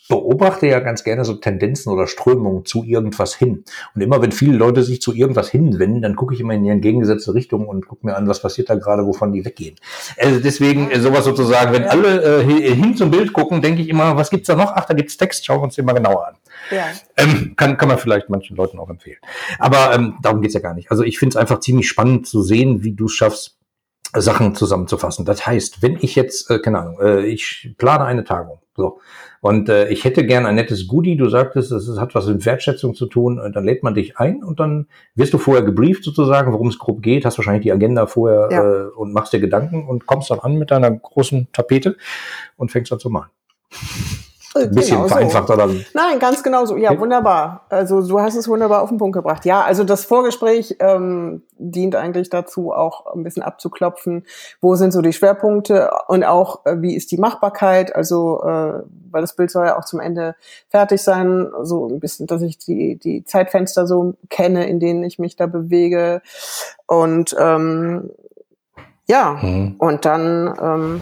beobachte 0.08 0.68
ja 0.68 0.80
ganz 0.80 1.04
gerne 1.04 1.26
so 1.26 1.34
Tendenzen 1.34 1.92
oder 1.92 2.08
Strömungen 2.08 2.66
zu 2.66 2.84
irgendwas 2.84 3.36
hin. 3.36 3.64
Und 3.96 4.02
immer 4.02 4.22
wenn 4.22 4.32
viele 4.32 4.56
Leute 4.56 4.84
sich 4.84 5.02
zu 5.02 5.14
irgendwas 5.14 5.50
hinwenden, 5.50 6.02
dann 6.02 6.16
gucke 6.16 6.34
ich 6.34 6.40
immer 6.40 6.54
in 6.54 6.64
die 6.64 6.70
entgegengesetzte 6.70 7.34
Richtung 7.34 7.68
und 7.68 7.88
gucke 7.88 8.06
mir 8.06 8.16
an, 8.16 8.28
was 8.28 8.42
passiert 8.42 8.70
da 8.70 8.76
gerade, 8.76 9.06
wovon 9.06 9.32
die 9.32 9.44
weggehen. 9.44 9.76
Also 10.18 10.40
deswegen 10.40 10.92
äh, 10.92 11.00
sowas 11.00 11.26
sozusagen, 11.26 11.74
wenn 11.74 11.86
alle 11.86 12.42
äh, 12.42 12.44
hin 12.44 12.96
zum 12.96 13.12
Bild 13.12 13.34
gucken, 13.34 13.62
denke 13.62 13.82
ich 13.82 13.90
immer, 13.90 14.16
was 14.16 14.30
gibt's 14.30 14.48
da 14.48 14.56
noch? 14.56 14.74
Ach, 14.76 14.86
da 14.86 14.94
gibt's 14.94 15.18
Text, 15.18 15.46
schauen 15.46 15.60
wir 15.60 15.64
uns 15.64 15.76
den 15.76 15.86
mal 15.86 15.94
genauer 15.94 16.28
an. 16.28 16.36
Ja. 16.72 16.86
Ähm, 17.18 17.54
kann, 17.56 17.78
kann 17.78 17.88
man 17.88 17.98
vielleicht 17.98 18.30
manchen 18.30 18.56
Leuten 18.56 18.80
auch 18.80 18.90
empfehlen. 18.90 19.18
Aber 19.60 19.94
ähm, 19.94 20.16
darum 20.22 20.42
geht's 20.42 20.54
ja 20.54 20.60
gar 20.60 20.74
nicht. 20.74 20.92
Also 20.92 21.04
ich 21.04 21.18
finde 21.18 21.34
es 21.34 21.36
einfach 21.38 21.60
ziemlich 21.60 21.88
spannend 21.88 22.28
zu 22.28 22.42
sehen, 22.42 22.84
wie 22.84 22.94
du 22.94 23.06
es 23.06 23.14
schaffst, 23.14 23.58
Sachen 24.22 24.56
zusammenzufassen. 24.56 25.26
Das 25.26 25.46
heißt, 25.46 25.82
wenn 25.82 25.98
ich 26.02 26.16
jetzt, 26.16 26.50
äh, 26.50 26.60
keine 26.60 26.80
Ahnung, 26.80 27.00
äh, 27.02 27.26
ich 27.26 27.76
plane 27.78 28.06
eine 28.06 28.24
Tagung, 28.24 28.60
so, 28.76 29.00
und 29.46 29.70
äh, 29.70 29.90
ich 29.90 30.04
hätte 30.04 30.26
gern 30.26 30.48
ein 30.48 30.56
nettes 30.56 30.88
Goodie. 30.88 31.16
Du 31.16 31.30
sagtest, 31.30 31.72
es 31.72 32.00
hat 32.00 32.16
was 32.16 32.26
mit 32.26 32.44
Wertschätzung 32.48 32.96
zu 32.96 33.06
tun. 33.06 33.40
Und 33.40 33.56
dann 33.56 33.64
lädt 33.64 33.84
man 33.84 33.94
dich 33.94 34.18
ein 34.18 34.44
und 34.44 34.60
dann 34.60 34.88
wirst 35.14 35.36
du 35.36 35.38
vorher 35.38 35.62
gebrieft 35.62 36.04
sozusagen, 36.04 36.52
worum 36.52 36.70
es 36.70 36.80
grob 36.80 37.04
geht. 37.04 37.26
Hast 37.26 37.38
wahrscheinlich 37.38 37.62
die 37.62 37.72
Agenda 37.72 38.08
vorher 38.08 38.50
ja. 38.52 38.64
äh, 38.64 38.88
und 38.88 39.14
machst 39.14 39.34
dir 39.34 39.40
Gedanken 39.40 39.88
und 39.88 40.08
kommst 40.08 40.32
dann 40.32 40.40
an 40.40 40.56
mit 40.56 40.72
deiner 40.72 40.90
großen 40.90 41.48
Tapete 41.54 41.96
und 42.58 42.72
fängst 42.72 42.92
dann 42.92 42.98
zu 42.98 43.12
malen. 43.12 43.30
Ein 44.56 44.72
bisschen 44.72 44.98
genau 44.98 45.08
vereinfacht 45.10 45.48
so. 45.50 45.58
wie? 45.58 45.86
Nein, 45.94 46.18
ganz 46.20 46.42
genau 46.42 46.66
so. 46.66 46.78
Ja, 46.78 46.98
wunderbar. 46.98 47.66
Also 47.70 48.02
du 48.02 48.22
hast 48.22 48.36
es 48.36 48.48
wunderbar 48.48 48.82
auf 48.82 48.90
den 48.90 48.98
Punkt 48.98 49.14
gebracht. 49.14 49.44
Ja, 49.46 49.62
also 49.64 49.84
das 49.84 50.06
Vorgespräch 50.06 50.78
ähm, 50.80 51.44
dient 51.58 51.96
eigentlich 51.96 52.30
dazu, 52.30 52.72
auch 52.72 53.06
ein 53.14 53.24
bisschen 53.24 53.44
abzuklopfen, 53.44 54.26
wo 54.62 54.76
sind 54.76 54.94
so 54.94 55.02
die 55.02 55.12
Schwerpunkte 55.12 55.92
und 56.08 56.24
auch 56.24 56.66
äh, 56.66 56.82
wie 56.82 56.96
ist 56.96 57.12
die 57.12 57.18
Machbarkeit. 57.18 57.94
Also 57.94 58.42
äh, 58.44 58.84
weil 59.12 59.22
das 59.22 59.36
Bild 59.36 59.52
soll 59.52 59.66
ja 59.66 59.78
auch 59.78 59.86
zum 59.86 60.00
Ende 60.00 60.36
fertig 60.70 61.02
sein, 61.02 61.52
so 61.64 61.88
ein 61.88 62.00
bisschen, 62.00 62.26
dass 62.26 62.42
ich 62.42 62.58
die 62.58 62.98
die 62.98 63.26
Zeitfenster 63.26 63.88
so 63.88 64.14
kenne, 64.30 64.68
in 64.70 64.80
denen 64.80 65.04
ich 65.04 65.20
mich 65.20 65.36
da 65.36 65.48
bewege 65.48 66.22
und 66.88 67.36
ähm, 67.38 68.10
ja 69.06 69.38
mhm. 69.42 69.76
und 69.80 70.06
dann 70.06 70.54
ähm, 70.62 71.02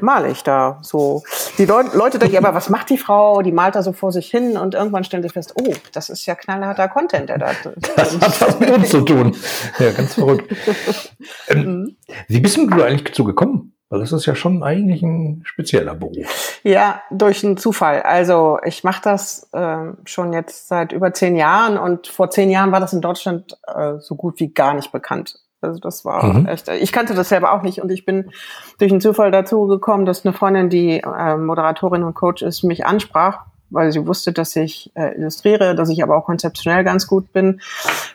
male 0.00 0.30
ich 0.30 0.42
da 0.42 0.78
so. 0.82 1.22
Die 1.58 1.64
Leute, 1.64 1.96
Leute 1.96 2.18
denken, 2.18 2.36
aber 2.38 2.54
was 2.54 2.68
macht 2.68 2.90
die 2.90 2.98
Frau? 2.98 3.42
Die 3.42 3.52
malt 3.52 3.74
da 3.74 3.82
so 3.82 3.92
vor 3.92 4.12
sich 4.12 4.30
hin 4.30 4.56
und 4.56 4.74
irgendwann 4.74 5.04
stellen 5.04 5.22
sie 5.22 5.28
fest, 5.28 5.54
oh, 5.56 5.72
das 5.92 6.10
ist 6.10 6.26
ja 6.26 6.34
knallharter 6.34 6.88
Content, 6.88 7.28
der 7.28 7.38
da. 7.38 7.50
Das 7.96 8.14
hat 8.20 8.40
was 8.40 8.60
mit 8.60 8.70
uns 8.70 8.90
zu 8.90 9.00
tun. 9.00 9.36
Ja, 9.78 9.90
ganz 9.90 10.14
verrückt. 10.14 10.54
ähm, 11.48 11.58
mhm. 11.58 11.96
wie 12.28 12.40
bist 12.40 12.56
du 12.56 12.62
eigentlich 12.82 13.04
dazu 13.04 13.24
gekommen? 13.24 13.72
Weil 13.88 14.00
das 14.00 14.10
ist 14.10 14.26
ja 14.26 14.34
schon 14.34 14.64
eigentlich 14.64 15.02
ein 15.02 15.42
spezieller 15.44 15.94
Beruf. 15.94 16.60
Ja, 16.64 17.02
durch 17.10 17.44
einen 17.44 17.56
Zufall. 17.56 18.02
Also 18.02 18.58
ich 18.64 18.82
mache 18.82 19.00
das 19.02 19.48
äh, 19.52 19.92
schon 20.04 20.32
jetzt 20.32 20.66
seit 20.66 20.90
über 20.90 21.12
zehn 21.12 21.36
Jahren 21.36 21.78
und 21.78 22.08
vor 22.08 22.30
zehn 22.30 22.50
Jahren 22.50 22.72
war 22.72 22.80
das 22.80 22.92
in 22.92 23.00
Deutschland 23.00 23.56
äh, 23.72 23.98
so 24.00 24.16
gut 24.16 24.40
wie 24.40 24.52
gar 24.52 24.74
nicht 24.74 24.90
bekannt. 24.90 25.38
Also 25.66 25.80
das 25.80 26.04
war 26.04 26.24
mhm. 26.24 26.46
echt, 26.46 26.68
ich 26.68 26.92
kannte 26.92 27.14
das 27.14 27.28
selber 27.28 27.52
auch 27.52 27.62
nicht 27.62 27.82
und 27.82 27.90
ich 27.90 28.04
bin 28.04 28.30
durch 28.78 28.90
einen 28.90 29.00
Zufall 29.00 29.30
dazu 29.30 29.66
gekommen, 29.66 30.06
dass 30.06 30.24
eine 30.24 30.32
Freundin, 30.32 30.70
die 30.70 31.00
äh, 31.00 31.36
Moderatorin 31.36 32.04
und 32.04 32.14
Coach 32.14 32.42
ist, 32.42 32.62
mich 32.62 32.86
ansprach, 32.86 33.40
weil 33.70 33.90
sie 33.92 34.06
wusste, 34.06 34.32
dass 34.32 34.54
ich 34.56 34.92
äh, 34.94 35.16
illustriere, 35.16 35.74
dass 35.74 35.88
ich 35.88 36.02
aber 36.02 36.16
auch 36.16 36.24
konzeptionell 36.24 36.84
ganz 36.84 37.06
gut 37.06 37.32
bin. 37.32 37.60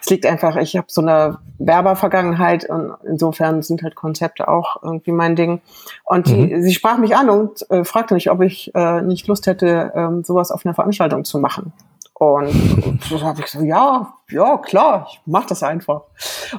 Es 0.01 0.09
liegt 0.09 0.25
einfach, 0.25 0.55
ich 0.55 0.77
habe 0.77 0.87
so 0.89 1.01
eine 1.01 1.37
Werbervergangenheit 1.59 2.69
und 2.69 2.93
insofern 3.05 3.61
sind 3.61 3.83
halt 3.83 3.95
Konzepte 3.95 4.47
auch 4.47 4.81
irgendwie 4.81 5.11
mein 5.11 5.35
Ding. 5.35 5.61
Und 6.05 6.27
mhm. 6.27 6.47
die, 6.47 6.61
sie 6.61 6.73
sprach 6.73 6.97
mich 6.97 7.15
an 7.15 7.29
und 7.29 7.69
äh, 7.69 7.83
fragte 7.83 8.13
mich, 8.13 8.31
ob 8.31 8.41
ich 8.41 8.73
äh, 8.75 9.01
nicht 9.01 9.27
Lust 9.27 9.47
hätte, 9.47 9.91
ähm, 9.95 10.23
sowas 10.23 10.51
auf 10.51 10.65
einer 10.65 10.73
Veranstaltung 10.73 11.25
zu 11.25 11.39
machen. 11.39 11.73
Und 12.21 12.99
so 13.03 13.19
habe 13.23 13.41
ich 13.41 13.47
so, 13.47 13.62
ja, 13.62 14.13
ja, 14.29 14.57
klar, 14.60 15.07
ich 15.10 15.19
mach 15.25 15.47
das 15.47 15.63
einfach. 15.63 16.03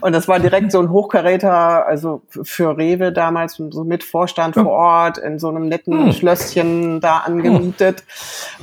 Und 0.01 0.11
das 0.13 0.27
war 0.27 0.41
direkt 0.41 0.73
so 0.73 0.81
ein 0.81 0.91
Hochkaräter, 0.91 1.87
also 1.87 2.23
für 2.29 2.77
Rewe 2.77 3.13
damals, 3.13 3.55
so 3.71 3.85
mit 3.85 4.03
Vorstand 4.03 4.57
vor 4.57 4.67
Ort, 4.67 5.19
in 5.19 5.39
so 5.39 5.51
einem 5.51 5.69
netten 5.69 6.07
hm. 6.07 6.13
Schlösschen 6.15 7.01
da 7.01 7.19
angemietet. 7.19 8.03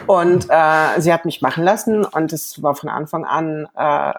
Und 0.08 0.48
äh, 0.50 1.00
sie 1.00 1.14
hat 1.14 1.24
mich 1.24 1.42
machen 1.42 1.64
lassen 1.64 2.04
und 2.04 2.34
es 2.34 2.62
war 2.62 2.76
von 2.76 2.90
Anfang 2.90 3.24
an, 3.24 3.70
äh, 3.78 4.14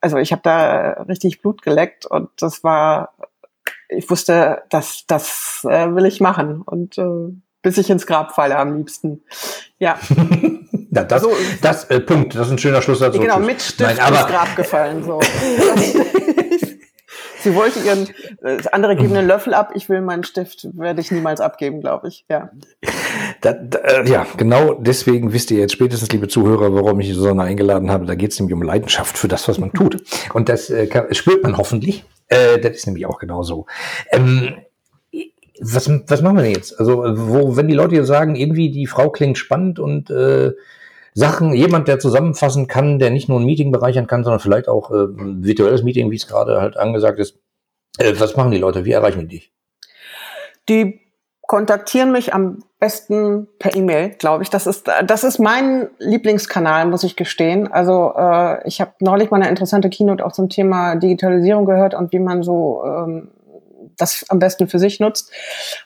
also 0.00 0.18
ich 0.18 0.30
habe 0.30 0.42
da 0.44 1.02
richtig 1.08 1.42
Blut 1.42 1.62
geleckt 1.62 2.06
und 2.06 2.28
das 2.38 2.62
war, 2.62 3.12
ich 3.88 4.08
wusste, 4.08 4.62
das, 4.70 5.02
das 5.08 5.66
äh, 5.68 5.92
will 5.92 6.06
ich 6.06 6.20
machen. 6.20 6.62
Und 6.62 6.96
äh, 6.96 7.32
bis 7.60 7.76
ich 7.76 7.90
ins 7.90 8.06
Grab 8.06 8.36
falle 8.36 8.56
am 8.56 8.76
liebsten. 8.76 9.24
Ja. 9.80 9.98
ja 10.96 11.04
das, 11.04 11.22
so, 11.22 11.32
das 11.62 11.84
äh, 11.84 12.00
Punkt, 12.00 12.34
das 12.34 12.46
ist 12.46 12.52
ein 12.52 12.58
schöner 12.58 12.82
Schlusssatz. 12.82 13.16
Genau, 13.16 13.38
mit 13.38 13.62
Stift 13.62 13.96
Nein, 13.96 14.14
ins 14.14 14.26
Grab 14.26 14.56
gefallen. 14.56 15.04
So. 15.04 15.20
Sie 17.40 17.54
wollte 17.54 17.78
ihren, 17.78 18.08
äh, 18.42 18.60
andere 18.72 18.96
geben 18.96 19.14
einen 19.14 19.28
Löffel 19.28 19.54
ab, 19.54 19.70
ich 19.74 19.88
will 19.88 20.00
meinen 20.00 20.24
Stift, 20.24 20.66
werde 20.76 21.00
ich 21.00 21.12
niemals 21.12 21.40
abgeben, 21.40 21.80
glaube 21.80 22.08
ich. 22.08 22.24
Ja. 22.28 22.50
Da, 23.40 23.52
da, 23.52 23.78
äh, 23.78 24.10
ja, 24.10 24.26
genau 24.36 24.74
deswegen 24.74 25.32
wisst 25.32 25.52
ihr 25.52 25.60
jetzt 25.60 25.72
spätestens, 25.72 26.10
liebe 26.10 26.26
Zuhörer, 26.26 26.74
warum 26.74 26.98
ich 26.98 27.14
Susanne 27.14 27.42
eingeladen 27.42 27.90
habe. 27.90 28.04
Da 28.04 28.16
geht 28.16 28.32
es 28.32 28.40
nämlich 28.40 28.54
um 28.54 28.62
Leidenschaft 28.62 29.16
für 29.16 29.28
das, 29.28 29.46
was 29.46 29.58
man 29.58 29.72
tut. 29.72 30.02
Und 30.34 30.48
das 30.48 30.70
äh, 30.70 30.88
kann, 30.88 31.14
spürt 31.14 31.44
man 31.44 31.56
hoffentlich. 31.56 32.04
Äh, 32.26 32.58
das 32.58 32.72
ist 32.72 32.86
nämlich 32.86 33.06
auch 33.06 33.20
genauso. 33.20 33.66
Ähm, 34.10 34.56
was, 35.60 35.88
was 35.88 36.22
machen 36.22 36.36
wir 36.36 36.42
denn 36.42 36.52
jetzt? 36.52 36.78
Also, 36.80 37.04
wo, 37.16 37.56
wenn 37.56 37.68
die 37.68 37.74
Leute 37.74 37.94
jetzt 37.94 38.08
sagen, 38.08 38.34
irgendwie 38.34 38.70
die 38.70 38.86
Frau 38.86 39.10
klingt 39.10 39.38
spannend 39.38 39.78
und 39.78 40.10
äh, 40.10 40.52
Sachen, 41.16 41.54
jemand, 41.54 41.88
der 41.88 41.98
zusammenfassen 41.98 42.66
kann, 42.66 42.98
der 42.98 43.08
nicht 43.08 43.30
nur 43.30 43.40
ein 43.40 43.46
Meeting 43.46 43.72
bereichern 43.72 44.06
kann, 44.06 44.22
sondern 44.22 44.38
vielleicht 44.38 44.68
auch 44.68 44.90
äh, 44.90 45.04
ein 45.04 45.42
virtuelles 45.42 45.82
Meeting, 45.82 46.10
wie 46.10 46.16
es 46.16 46.26
gerade 46.26 46.60
halt 46.60 46.76
angesagt 46.76 47.18
ist. 47.18 47.38
Äh, 47.96 48.12
was 48.18 48.36
machen 48.36 48.50
die 48.50 48.58
Leute? 48.58 48.84
Wie 48.84 48.92
erreichen 48.92 49.20
die 49.20 49.28
dich? 49.28 49.52
Die 50.68 51.00
kontaktieren 51.40 52.12
mich 52.12 52.34
am 52.34 52.58
besten 52.78 53.48
per 53.58 53.74
E-Mail, 53.74 54.10
glaube 54.10 54.42
ich. 54.42 54.50
Das 54.50 54.66
ist, 54.66 54.90
das 55.06 55.24
ist 55.24 55.38
mein 55.38 55.88
Lieblingskanal, 55.98 56.84
muss 56.84 57.02
ich 57.02 57.16
gestehen. 57.16 57.72
Also 57.72 58.12
äh, 58.14 58.68
ich 58.68 58.82
habe 58.82 58.92
neulich 59.00 59.30
mal 59.30 59.40
eine 59.40 59.48
interessante 59.48 59.88
Keynote 59.88 60.22
auch 60.22 60.32
zum 60.32 60.50
Thema 60.50 60.96
Digitalisierung 60.96 61.64
gehört 61.64 61.94
und 61.94 62.12
wie 62.12 62.18
man 62.18 62.42
so 62.42 62.84
ähm, 62.84 63.30
das 63.96 64.26
am 64.28 64.38
besten 64.38 64.68
für 64.68 64.78
sich 64.78 65.00
nutzt. 65.00 65.32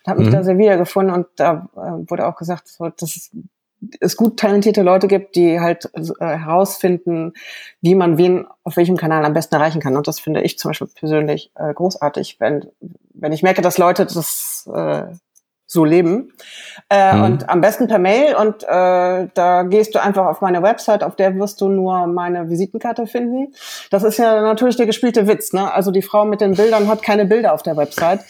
Und 0.02 0.10
habe 0.10 0.22
mich 0.22 0.30
mhm. 0.30 0.34
da 0.34 0.42
sehr 0.42 0.58
wiedergefunden 0.58 1.14
und 1.14 1.28
da 1.36 1.68
äh, 1.76 2.10
wurde 2.10 2.26
auch 2.26 2.34
gesagt, 2.34 2.66
so, 2.66 2.88
das 2.88 3.14
ist 3.14 3.32
es 4.00 4.16
gut 4.16 4.38
talentierte 4.38 4.82
Leute 4.82 5.08
gibt, 5.08 5.36
die 5.36 5.60
halt 5.60 5.90
äh, 5.94 6.24
herausfinden, 6.24 7.32
wie 7.80 7.94
man 7.94 8.18
wen 8.18 8.46
auf 8.64 8.76
welchem 8.76 8.96
Kanal 8.96 9.24
am 9.24 9.32
besten 9.32 9.54
erreichen 9.54 9.80
kann. 9.80 9.96
Und 9.96 10.06
das 10.08 10.20
finde 10.20 10.42
ich 10.42 10.58
zum 10.58 10.70
Beispiel 10.70 10.88
persönlich 10.94 11.50
äh, 11.54 11.72
großartig, 11.72 12.36
wenn, 12.40 12.66
wenn 13.14 13.32
ich 13.32 13.42
merke, 13.42 13.62
dass 13.62 13.78
Leute 13.78 14.04
das 14.04 14.68
äh, 14.72 15.04
so 15.72 15.84
leben. 15.84 16.32
Äh, 16.88 17.14
mhm. 17.14 17.22
Und 17.22 17.48
am 17.48 17.60
besten 17.60 17.86
per 17.86 18.00
Mail. 18.00 18.34
Und 18.34 18.64
äh, 18.64 19.28
da 19.32 19.62
gehst 19.62 19.94
du 19.94 20.02
einfach 20.02 20.26
auf 20.26 20.40
meine 20.40 20.62
Website, 20.62 21.04
auf 21.04 21.14
der 21.14 21.36
wirst 21.36 21.60
du 21.60 21.68
nur 21.68 22.08
meine 22.08 22.50
Visitenkarte 22.50 23.06
finden. 23.06 23.54
Das 23.90 24.02
ist 24.02 24.18
ja 24.18 24.42
natürlich 24.42 24.76
der 24.76 24.86
gespielte 24.86 25.28
Witz. 25.28 25.52
Ne? 25.52 25.72
Also 25.72 25.92
die 25.92 26.02
Frau 26.02 26.24
mit 26.24 26.40
den 26.40 26.56
Bildern 26.56 26.88
hat 26.88 27.02
keine 27.02 27.24
Bilder 27.24 27.54
auf 27.54 27.62
der 27.62 27.76
Website. 27.76 28.20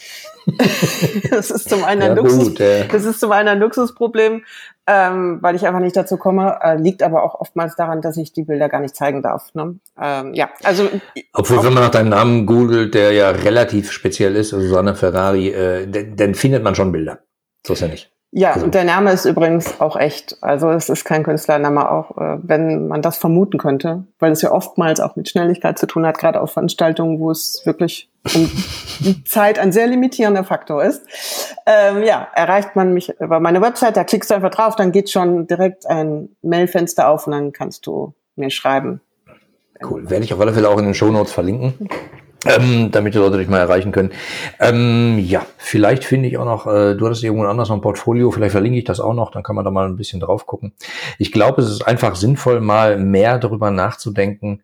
Das 1.29 1.51
ist 1.51 1.69
zum 1.69 1.83
einen 1.83 2.01
ein 2.01 2.09
ja, 2.09 2.13
Luxus, 2.15 2.49
gut, 2.49 2.59
ja. 2.59 2.85
das 2.85 3.05
ist 3.05 3.19
zum 3.19 3.31
einen 3.31 3.47
ein 3.47 3.59
Luxusproblem, 3.59 4.43
ähm, 4.87 5.37
weil 5.41 5.55
ich 5.55 5.67
einfach 5.67 5.79
nicht 5.79 5.95
dazu 5.95 6.17
komme. 6.17 6.59
Äh, 6.61 6.77
liegt 6.77 7.03
aber 7.03 7.23
auch 7.23 7.39
oftmals 7.39 7.75
daran, 7.75 8.01
dass 8.01 8.17
ich 8.17 8.33
die 8.33 8.43
Bilder 8.43 8.69
gar 8.69 8.81
nicht 8.81 8.95
zeigen 8.95 9.21
darf. 9.21 9.53
Ne? 9.53 9.79
Ähm, 9.99 10.33
ja, 10.33 10.49
also 10.63 10.89
obwohl 11.33 11.63
wenn 11.63 11.73
man 11.73 11.83
nach 11.83 11.91
deinem 11.91 12.09
Namen 12.09 12.45
googelt, 12.45 12.93
der 12.93 13.11
ja 13.11 13.29
relativ 13.29 13.91
speziell 13.91 14.35
ist, 14.35 14.53
also 14.53 14.67
Susanne 14.67 14.95
Ferrari, 14.95 15.49
äh, 15.49 15.87
dann 16.15 16.35
findet 16.35 16.63
man 16.63 16.75
schon 16.75 16.91
Bilder. 16.91 17.19
So 17.65 17.73
ist 17.73 17.81
ja 17.81 17.87
nicht. 17.87 18.10
Ja, 18.33 18.53
also. 18.53 18.65
und 18.65 18.73
der 18.73 18.85
Name 18.85 19.11
ist 19.11 19.25
übrigens 19.25 19.81
auch 19.81 19.97
echt. 19.97 20.37
Also 20.41 20.69
es 20.69 20.87
ist 20.87 21.03
kein 21.03 21.23
Künstlername, 21.23 21.91
auch 21.91 22.17
äh, 22.17 22.37
wenn 22.41 22.87
man 22.87 23.01
das 23.01 23.17
vermuten 23.17 23.57
könnte, 23.57 24.05
weil 24.19 24.31
es 24.31 24.41
ja 24.41 24.51
oftmals 24.51 25.01
auch 25.01 25.17
mit 25.17 25.27
Schnelligkeit 25.27 25.77
zu 25.77 25.85
tun 25.85 26.05
hat, 26.05 26.17
gerade 26.17 26.39
auf 26.39 26.53
Veranstaltungen, 26.53 27.19
wo 27.19 27.29
es 27.29 27.61
wirklich 27.65 28.09
um 28.33 28.49
Zeit 29.25 29.59
ein 29.59 29.73
sehr 29.73 29.87
limitierender 29.87 30.45
Faktor 30.45 30.81
ist. 30.83 31.03
Ähm, 31.65 32.03
ja, 32.03 32.27
erreicht 32.33 32.75
man 32.75 32.93
mich 32.93 33.09
über 33.19 33.41
meine 33.41 33.61
Website, 33.61 33.97
da 33.97 34.05
klickst 34.05 34.31
du 34.31 34.35
einfach 34.35 34.51
drauf, 34.51 34.75
dann 34.77 34.93
geht 34.93 35.09
schon 35.09 35.47
direkt 35.47 35.85
ein 35.85 36.29
Mailfenster 36.41 37.09
auf 37.09 37.27
und 37.27 37.33
dann 37.33 37.51
kannst 37.51 37.85
du 37.85 38.13
mir 38.37 38.49
schreiben. 38.49 39.01
Cool, 39.83 40.09
werde 40.09 40.23
ich 40.23 40.33
auf 40.33 40.39
alle 40.39 40.53
Fälle 40.53 40.69
auch 40.69 40.77
in 40.77 40.85
den 40.85 40.93
Show 40.93 41.11
Notes 41.11 41.33
verlinken 41.33 41.89
ähm, 42.45 42.89
damit 42.91 43.13
die 43.13 43.19
Leute 43.19 43.37
dich 43.37 43.47
mal 43.47 43.59
erreichen 43.59 43.91
können. 43.91 44.11
Ähm, 44.59 45.19
ja, 45.19 45.45
vielleicht 45.57 46.03
finde 46.03 46.27
ich 46.27 46.37
auch 46.37 46.45
noch, 46.45 46.67
äh, 46.67 46.95
du 46.95 47.05
hattest 47.05 47.23
irgendwo 47.23 47.45
anders 47.45 47.69
noch 47.69 47.75
ein 47.75 47.81
Portfolio, 47.81 48.31
vielleicht 48.31 48.53
verlinke 48.53 48.79
ich 48.79 48.85
das 48.85 48.99
auch 48.99 49.13
noch, 49.13 49.31
dann 49.31 49.43
kann 49.43 49.55
man 49.55 49.65
da 49.65 49.71
mal 49.71 49.87
ein 49.87 49.97
bisschen 49.97 50.19
drauf 50.19 50.45
gucken. 50.45 50.73
Ich 51.17 51.31
glaube, 51.31 51.61
es 51.61 51.69
ist 51.69 51.87
einfach 51.87 52.15
sinnvoll, 52.15 52.61
mal 52.61 52.97
mehr 52.97 53.37
darüber 53.37 53.71
nachzudenken, 53.71 54.63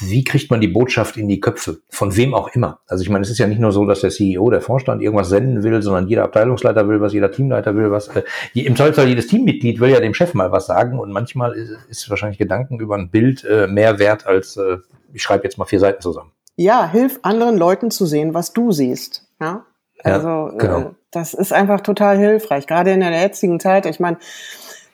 wie 0.00 0.24
kriegt 0.24 0.50
man 0.50 0.60
die 0.60 0.68
Botschaft 0.68 1.16
in 1.16 1.28
die 1.28 1.40
Köpfe? 1.40 1.78
Von 1.90 2.16
wem 2.16 2.34
auch 2.34 2.48
immer. 2.54 2.80
Also 2.86 3.02
ich 3.02 3.10
meine, 3.10 3.22
es 3.22 3.30
ist 3.30 3.38
ja 3.38 3.46
nicht 3.46 3.60
nur 3.60 3.72
so, 3.72 3.84
dass 3.86 4.00
der 4.00 4.10
CEO, 4.10 4.50
der 4.50 4.60
Vorstand 4.60 5.02
irgendwas 5.02 5.28
senden 5.28 5.62
will, 5.62 5.82
sondern 5.82 6.08
jeder 6.08 6.24
Abteilungsleiter 6.24 6.88
will 6.88 7.00
was, 7.00 7.12
jeder 7.12 7.30
Teamleiter 7.30 7.74
will 7.76 7.90
was. 7.90 8.08
Äh, 8.08 8.22
Im 8.54 8.76
Zweifelsfall 8.76 9.08
jedes 9.08 9.26
Teammitglied 9.26 9.80
will 9.80 9.90
ja 9.90 10.00
dem 10.00 10.14
Chef 10.14 10.34
mal 10.34 10.52
was 10.52 10.66
sagen 10.66 10.98
und 10.98 11.12
manchmal 11.12 11.52
ist, 11.52 11.76
ist 11.88 12.10
wahrscheinlich 12.10 12.38
Gedanken 12.38 12.80
über 12.80 12.96
ein 12.96 13.10
Bild 13.10 13.44
äh, 13.44 13.66
mehr 13.66 13.98
wert 13.98 14.26
als 14.26 14.56
äh, 14.56 14.78
ich 15.14 15.22
schreibe 15.22 15.44
jetzt 15.44 15.56
mal 15.56 15.64
vier 15.64 15.80
Seiten 15.80 16.02
zusammen. 16.02 16.32
Ja, 16.56 16.90
hilf 16.90 17.20
anderen 17.22 17.56
Leuten 17.56 17.90
zu 17.90 18.04
sehen, 18.04 18.34
was 18.34 18.52
du 18.52 18.72
siehst. 18.72 19.26
Ja, 19.40 19.64
also 20.02 20.28
ja, 20.28 20.48
genau. 20.58 20.78
äh, 20.80 20.90
das 21.10 21.34
ist 21.34 21.52
einfach 21.52 21.80
total 21.80 22.18
hilfreich, 22.18 22.66
gerade 22.66 22.92
in 22.92 23.00
der 23.00 23.12
jetzigen 23.12 23.60
Zeit. 23.60 23.86
Ich 23.86 24.00
meine, 24.00 24.18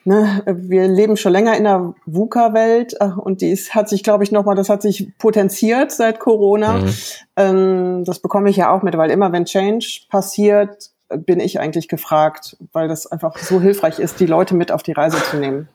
ne, 0.03 0.43
wir 0.45 0.87
leben 0.87 1.17
schon 1.17 1.31
länger 1.31 1.57
in 1.57 1.63
der 1.63 1.93
VUCA-Welt 2.05 2.95
äh, 2.99 3.05
und 3.05 3.41
die 3.41 3.51
ist, 3.51 3.75
hat 3.75 3.89
sich, 3.89 4.03
glaube 4.03 4.23
ich, 4.23 4.31
nochmal, 4.31 4.55
das 4.55 4.69
hat 4.69 4.81
sich 4.81 5.17
potenziert 5.17 5.91
seit 5.91 6.19
Corona. 6.19 6.73
Mhm. 6.73 6.93
Ähm, 7.35 8.03
das 8.05 8.19
bekomme 8.19 8.49
ich 8.49 8.57
ja 8.57 8.71
auch 8.71 8.81
mit, 8.81 8.97
weil 8.97 9.11
immer 9.11 9.31
wenn 9.31 9.45
Change 9.45 10.01
passiert, 10.09 10.91
bin 11.17 11.39
ich 11.39 11.59
eigentlich 11.59 11.87
gefragt, 11.87 12.57
weil 12.71 12.87
das 12.87 13.05
einfach 13.05 13.37
so 13.37 13.59
hilfreich 13.59 13.99
ist, 13.99 14.19
die 14.19 14.25
Leute 14.25 14.55
mit 14.55 14.71
auf 14.71 14.83
die 14.83 14.93
Reise 14.93 15.17
zu 15.23 15.37
nehmen. 15.37 15.67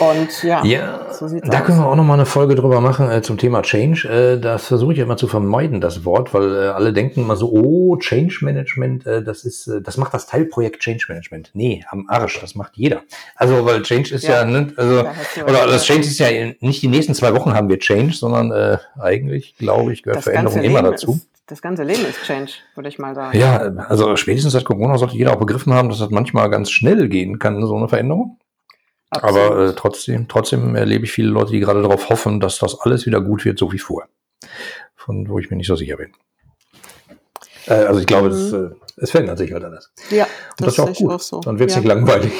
Und 0.00 0.42
ja, 0.42 0.64
ja 0.64 1.12
so 1.12 1.28
da 1.28 1.60
aus. 1.60 1.64
können 1.64 1.78
wir 1.78 1.86
auch 1.86 1.96
noch 1.96 2.04
mal 2.04 2.14
eine 2.14 2.26
Folge 2.26 2.54
drüber 2.54 2.80
machen 2.80 3.10
äh, 3.10 3.22
zum 3.22 3.38
Thema 3.38 3.62
Change. 3.62 4.08
Äh, 4.08 4.40
das 4.40 4.66
versuche 4.66 4.92
ich 4.92 4.98
immer 4.98 5.16
zu 5.16 5.28
vermeiden, 5.28 5.80
das 5.80 6.04
Wort, 6.04 6.34
weil 6.34 6.54
äh, 6.54 6.68
alle 6.68 6.92
denken 6.92 7.20
immer 7.20 7.36
so, 7.36 7.50
oh, 7.52 7.96
Change 7.96 8.38
Management, 8.42 9.06
äh, 9.06 9.22
das 9.22 9.44
ist, 9.44 9.66
äh, 9.66 9.80
das 9.80 9.96
macht 9.96 10.14
das 10.14 10.26
Teilprojekt 10.26 10.80
Change 10.80 11.04
Management. 11.08 11.50
Nee, 11.54 11.84
am 11.90 12.06
Arsch, 12.08 12.40
das 12.40 12.54
macht 12.54 12.76
jeder. 12.76 13.02
Also, 13.36 13.64
weil 13.64 13.82
Change 13.82 14.14
ist 14.14 14.24
ja, 14.24 14.40
ja 14.40 14.44
ne, 14.44 14.72
also, 14.76 15.04
oder 15.42 15.66
das 15.66 15.84
Change 15.84 16.06
ist 16.06 16.18
ja 16.18 16.28
nicht 16.60 16.82
die 16.82 16.88
nächsten 16.88 17.14
zwei 17.14 17.34
Wochen 17.34 17.54
haben 17.54 17.68
wir 17.68 17.78
Change, 17.78 18.14
sondern 18.14 18.50
äh, 18.52 18.78
eigentlich, 18.98 19.56
glaube 19.56 19.92
ich, 19.92 20.02
gehört 20.02 20.22
Veränderung 20.22 20.62
immer 20.62 20.82
dazu. 20.82 21.12
Ist 21.12 21.28
das 21.46 21.60
ganze 21.60 21.82
Leben 21.82 22.06
ist 22.06 22.22
Change, 22.24 22.52
würde 22.74 22.88
ich 22.88 22.98
mal 22.98 23.14
sagen. 23.14 23.38
Ja, 23.38 23.58
also 23.88 24.16
spätestens 24.16 24.54
seit 24.54 24.64
Corona 24.64 24.96
sollte 24.96 25.16
jeder 25.16 25.32
auch 25.32 25.38
begriffen 25.38 25.74
haben, 25.74 25.90
dass 25.90 25.98
das 25.98 26.08
manchmal 26.08 26.48
ganz 26.48 26.70
schnell 26.70 27.08
gehen 27.08 27.38
kann, 27.38 27.60
so 27.66 27.76
eine 27.76 27.88
Veränderung. 27.88 28.38
Absolut. 29.14 29.52
Aber 29.52 29.68
äh, 29.68 29.72
trotzdem, 29.74 30.28
trotzdem 30.28 30.76
erlebe 30.76 31.04
ich 31.04 31.12
viele 31.12 31.28
Leute, 31.28 31.52
die 31.52 31.60
gerade 31.60 31.82
darauf 31.82 32.08
hoffen, 32.08 32.40
dass 32.40 32.58
das 32.58 32.80
alles 32.80 33.06
wieder 33.06 33.20
gut 33.20 33.44
wird, 33.44 33.58
so 33.58 33.72
wie 33.72 33.78
vorher. 33.78 34.08
Von 34.94 35.28
wo 35.28 35.38
ich 35.38 35.50
mir 35.50 35.56
nicht 35.56 35.66
so 35.66 35.76
sicher 35.76 35.96
bin. 35.96 36.12
Äh, 37.66 37.74
also 37.74 38.00
ich 38.00 38.06
glaube, 38.06 38.28
mhm. 38.28 38.34
es, 38.34 38.52
äh, 38.52 38.70
es 38.96 39.10
verändert 39.10 39.38
sich 39.38 39.52
halt 39.52 39.64
alles. 39.64 39.92
Ja, 40.10 40.24
und 40.24 40.66
das, 40.66 40.76
das 40.76 40.78
ist 40.78 40.80
auch 40.80 40.94
gut. 40.94 41.12
Auch 41.12 41.20
so. 41.20 41.40
Dann 41.40 41.58
wird 41.58 41.70
es 41.70 41.76
ja. 41.76 41.80
nicht 41.80 41.88
langweilig. 41.88 42.32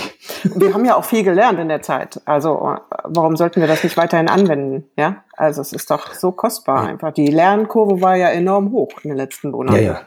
Wir 0.44 0.74
haben 0.74 0.84
ja 0.84 0.96
auch 0.96 1.04
viel 1.04 1.24
gelernt 1.24 1.58
in 1.58 1.68
der 1.68 1.82
Zeit. 1.82 2.20
Also 2.26 2.76
warum 3.04 3.36
sollten 3.36 3.60
wir 3.60 3.68
das 3.68 3.82
nicht 3.82 3.96
weiterhin 3.96 4.28
anwenden? 4.28 4.84
Ja, 4.96 5.24
also 5.36 5.60
es 5.60 5.72
ist 5.72 5.90
doch 5.90 6.14
so 6.14 6.32
kostbar 6.32 6.86
einfach. 6.86 7.12
Die 7.12 7.26
Lernkurve 7.26 8.00
war 8.00 8.16
ja 8.16 8.28
enorm 8.28 8.70
hoch 8.72 8.92
in 9.02 9.10
den 9.10 9.16
letzten 9.16 9.50
Monaten. 9.50 9.76
Ja, 9.76 9.82
ja. 9.82 10.00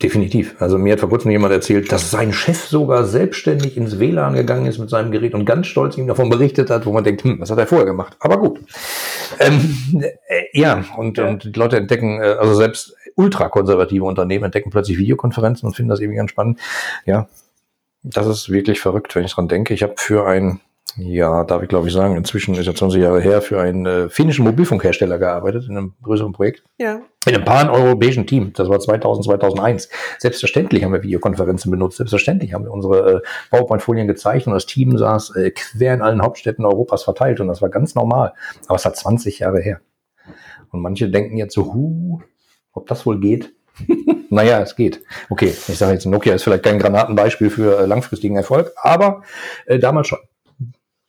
Definitiv. 0.00 0.56
Also 0.60 0.78
mir 0.78 0.94
hat 0.94 1.00
vor 1.00 1.08
kurzem 1.08 1.30
jemand 1.30 1.52
erzählt, 1.52 1.92
dass 1.92 2.10
sein 2.10 2.32
Chef 2.32 2.64
sogar 2.64 3.04
selbstständig 3.04 3.76
ins 3.76 4.00
WLAN 4.00 4.34
gegangen 4.34 4.66
ist 4.66 4.78
mit 4.78 4.90
seinem 4.90 5.12
Gerät 5.12 5.34
und 5.34 5.44
ganz 5.44 5.68
stolz 5.68 5.96
ihm 5.96 6.08
davon 6.08 6.28
berichtet 6.28 6.70
hat, 6.70 6.86
wo 6.86 6.92
man 6.92 7.04
denkt, 7.04 7.22
hm, 7.22 7.38
was 7.38 7.50
hat 7.50 7.58
er 7.58 7.66
vorher 7.66 7.86
gemacht? 7.86 8.16
Aber 8.18 8.38
gut. 8.38 8.60
Ähm, 9.38 9.76
äh, 10.00 10.42
ja, 10.52 10.84
und, 10.96 11.18
und 11.20 11.44
die 11.44 11.58
Leute 11.58 11.76
entdecken, 11.76 12.20
äh, 12.20 12.36
also 12.38 12.54
selbst 12.54 12.96
ultrakonservative 13.14 14.04
Unternehmen 14.04 14.44
entdecken 14.44 14.70
plötzlich 14.70 14.98
Videokonferenzen 14.98 15.68
und 15.68 15.74
finden 15.74 15.90
das 15.90 16.00
irgendwie 16.00 16.16
ganz 16.16 16.30
spannend. 16.30 16.58
Ja, 17.04 17.28
das 18.02 18.26
ist 18.26 18.50
wirklich 18.50 18.80
verrückt, 18.80 19.14
wenn 19.14 19.24
ich 19.24 19.34
dran 19.34 19.48
denke. 19.48 19.74
Ich 19.74 19.82
habe 19.82 19.94
für 19.96 20.26
ein, 20.26 20.60
ja, 20.96 21.44
darf 21.44 21.62
ich 21.62 21.68
glaube 21.68 21.88
ich 21.88 21.94
sagen, 21.94 22.16
inzwischen 22.16 22.54
ist 22.54 22.66
ja 22.66 22.74
20 22.74 23.00
Jahre 23.00 23.20
her, 23.20 23.40
für 23.40 23.60
einen 23.60 23.86
äh, 23.86 24.08
finnischen 24.10 24.44
Mobilfunkhersteller 24.44 25.18
gearbeitet 25.18 25.64
in 25.68 25.76
einem 25.76 25.94
größeren 26.02 26.32
Projekt. 26.32 26.64
Ja. 26.78 27.00
In 27.26 27.34
einem 27.34 27.44
pan-europäischen 27.44 28.26
Team. 28.26 28.52
Das 28.52 28.68
war 28.68 28.78
2000, 28.78 29.24
2001. 29.24 29.88
Selbstverständlich 30.18 30.84
haben 30.84 30.92
wir 30.92 31.02
Videokonferenzen 31.02 31.70
benutzt. 31.70 31.96
Selbstverständlich 31.96 32.52
haben 32.52 32.64
wir 32.64 32.72
unsere 32.72 33.16
äh, 33.16 33.20
PowerPoint-Folien 33.50 34.06
gezeichnet 34.06 34.48
und 34.48 34.54
das 34.54 34.66
Team 34.66 34.98
saß 34.98 35.36
äh, 35.36 35.50
quer 35.52 35.94
in 35.94 36.02
allen 36.02 36.20
Hauptstädten 36.20 36.64
Europas 36.64 37.04
verteilt 37.04 37.40
und 37.40 37.48
das 37.48 37.62
war 37.62 37.70
ganz 37.70 37.94
normal. 37.94 38.34
Aber 38.66 38.76
es 38.76 38.84
hat 38.84 38.96
20 38.96 39.38
Jahre 39.38 39.60
her. 39.60 39.80
Und 40.72 40.80
manche 40.80 41.08
denken 41.08 41.36
jetzt 41.36 41.54
so, 41.54 41.72
hu, 41.72 42.20
ob 42.72 42.86
das 42.86 43.06
wohl 43.06 43.18
geht? 43.18 43.54
naja, 44.30 44.60
es 44.60 44.76
geht. 44.76 45.02
Okay, 45.30 45.48
ich 45.48 45.78
sage 45.78 45.94
jetzt, 45.94 46.04
Nokia 46.04 46.34
ist 46.34 46.42
vielleicht 46.42 46.64
kein 46.64 46.78
Granatenbeispiel 46.78 47.48
für 47.48 47.80
äh, 47.80 47.86
langfristigen 47.86 48.36
Erfolg, 48.36 48.72
aber 48.76 49.22
äh, 49.66 49.78
damals 49.78 50.08
schon. 50.08 50.18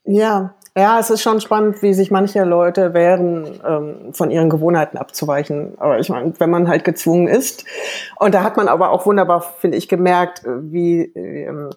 Ja, 0.05 0.53
ja, 0.75 0.99
es 0.99 1.11
ist 1.11 1.21
schon 1.21 1.39
spannend, 1.39 1.83
wie 1.83 1.93
sich 1.93 2.09
manche 2.09 2.43
Leute 2.43 2.95
wehren, 2.95 3.59
ähm, 3.65 4.13
von 4.13 4.31
ihren 4.31 4.49
Gewohnheiten 4.49 4.97
abzuweichen. 4.97 5.73
Aber 5.77 5.99
ich 5.99 6.09
meine, 6.09 6.33
wenn 6.39 6.49
man 6.49 6.67
halt 6.67 6.83
gezwungen 6.83 7.27
ist. 7.27 7.63
Und 8.17 8.33
da 8.33 8.43
hat 8.43 8.57
man 8.57 8.67
aber 8.67 8.89
auch 8.89 9.05
wunderbar, 9.05 9.41
finde 9.41 9.77
ich, 9.77 9.87
gemerkt, 9.87 10.43
äh, 10.45 10.71
wie, 10.71 11.01
ähm, 11.15 11.69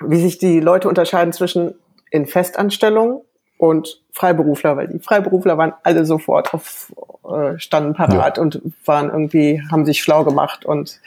wie 0.00 0.20
sich 0.20 0.38
die 0.38 0.60
Leute 0.60 0.88
unterscheiden 0.88 1.32
zwischen 1.32 1.74
in 2.10 2.26
Festanstellung 2.26 3.22
und 3.58 4.02
Freiberufler, 4.12 4.76
weil 4.76 4.88
die 4.88 4.98
Freiberufler 4.98 5.58
waren 5.58 5.74
alle 5.82 6.06
sofort 6.06 6.54
auf, 6.54 6.92
äh, 7.30 7.58
standen 7.58 7.94
parat 7.94 8.38
ja. 8.38 8.42
und 8.42 8.62
waren 8.86 9.10
irgendwie, 9.10 9.62
haben 9.70 9.84
sich 9.84 10.02
schlau 10.02 10.24
gemacht 10.24 10.64
und 10.64 11.00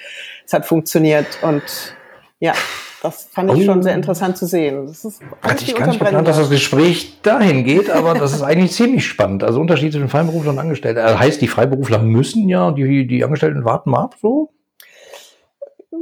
es 0.46 0.54
hat 0.54 0.66
funktioniert 0.66 1.40
und 1.42 1.96
ja, 2.40 2.54
das 3.02 3.30
fand 3.32 3.52
ich 3.54 3.62
oh. 3.62 3.66
schon 3.66 3.84
sehr 3.84 3.94
interessant 3.94 4.38
zu 4.38 4.46
sehen. 4.46 4.88
Das 4.88 5.06
ist 5.06 5.22
Hatte 5.42 5.64
ich 5.64 5.76
gar 5.76 5.88
nicht 5.88 6.00
geplant, 6.00 6.28
dass 6.28 6.38
das 6.38 6.50
Gespräch 6.50 7.22
dahin 7.22 7.64
geht, 7.64 7.90
aber 7.90 8.14
das 8.14 8.34
ist 8.34 8.42
eigentlich 8.42 8.72
ziemlich 8.72 9.06
spannend. 9.06 9.44
Also 9.44 9.60
Unterschied 9.60 9.92
zwischen 9.92 10.10
Freiberuflern 10.10 10.56
und 10.56 10.60
Angestellten. 10.60 11.00
Also 11.00 11.20
heißt, 11.20 11.42
die 11.42 11.48
Freiberufler 11.48 12.00
müssen 12.00 12.50
ja, 12.50 12.72
die, 12.72 13.08
die 13.08 13.24
Angestellten 13.24 13.66
warten 13.66 13.92
mal 13.92 14.04
ab, 14.04 14.16
so? 14.22 14.52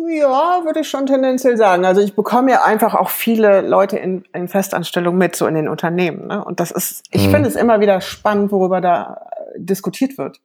Ja, 0.08 0.62
würde 0.64 0.82
ich 0.82 0.90
schon 0.90 1.06
tendenziell 1.06 1.58
sagen. 1.58 1.86
Also 1.86 2.02
ich 2.02 2.16
bekomme 2.16 2.52
ja 2.52 2.64
einfach 2.64 2.94
auch 2.96 3.10
viele 3.10 3.62
Leute 3.62 3.98
in, 3.98 4.24
in 4.34 4.48
Festanstellung 4.48 5.18
mit, 5.18 5.36
so 5.36 5.48
in 5.48 5.56
den 5.56 5.68
Unternehmen. 5.68 6.28
Ne? 6.28 6.44
Und 6.44 6.60
das 6.60 6.72
ist, 6.72 7.04
ich 7.12 7.28
mhm. 7.28 7.32
finde 7.32 7.50
es 7.50 7.56
immer 7.56 7.80
wieder 7.80 8.02
spannend, 8.02 8.52
worüber 8.52 8.82
da 8.82 9.28
äh, 9.56 9.60
diskutiert 9.60 10.18
wird. 10.18 10.40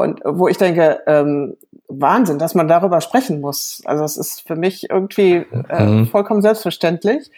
Und 0.00 0.20
wo 0.24 0.48
ich 0.48 0.58
denke, 0.58 1.00
ähm, 1.06 1.56
Wahnsinn, 1.88 2.38
dass 2.38 2.54
man 2.54 2.68
darüber 2.68 3.00
sprechen 3.00 3.40
muss. 3.40 3.82
Also 3.84 4.04
es 4.04 4.16
ist 4.16 4.46
für 4.46 4.56
mich 4.56 4.90
irgendwie 4.90 5.44
äh, 5.68 5.84
mhm. 5.84 6.06
vollkommen 6.06 6.42
selbstverständlich. 6.42 7.30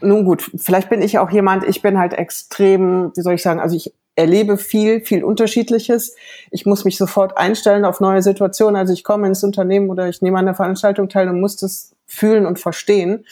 Nun 0.00 0.24
gut, 0.24 0.50
vielleicht 0.56 0.90
bin 0.90 1.02
ich 1.02 1.18
auch 1.18 1.30
jemand, 1.30 1.64
ich 1.64 1.82
bin 1.82 1.98
halt 1.98 2.14
extrem, 2.14 3.12
wie 3.14 3.20
soll 3.20 3.34
ich 3.34 3.42
sagen, 3.42 3.60
also 3.60 3.76
ich 3.76 3.92
erlebe 4.16 4.56
viel, 4.56 5.00
viel 5.00 5.24
Unterschiedliches. 5.24 6.14
Ich 6.50 6.66
muss 6.66 6.84
mich 6.84 6.96
sofort 6.96 7.36
einstellen 7.36 7.84
auf 7.84 8.00
neue 8.00 8.22
Situationen. 8.22 8.76
Also 8.76 8.92
ich 8.92 9.04
komme 9.04 9.26
ins 9.26 9.42
Unternehmen 9.42 9.90
oder 9.90 10.08
ich 10.08 10.22
nehme 10.22 10.38
an 10.38 10.46
der 10.46 10.54
Veranstaltung 10.54 11.08
teil 11.08 11.28
und 11.28 11.40
muss 11.40 11.56
das 11.56 11.94
fühlen 12.06 12.46
und 12.46 12.60
verstehen. 12.60 13.24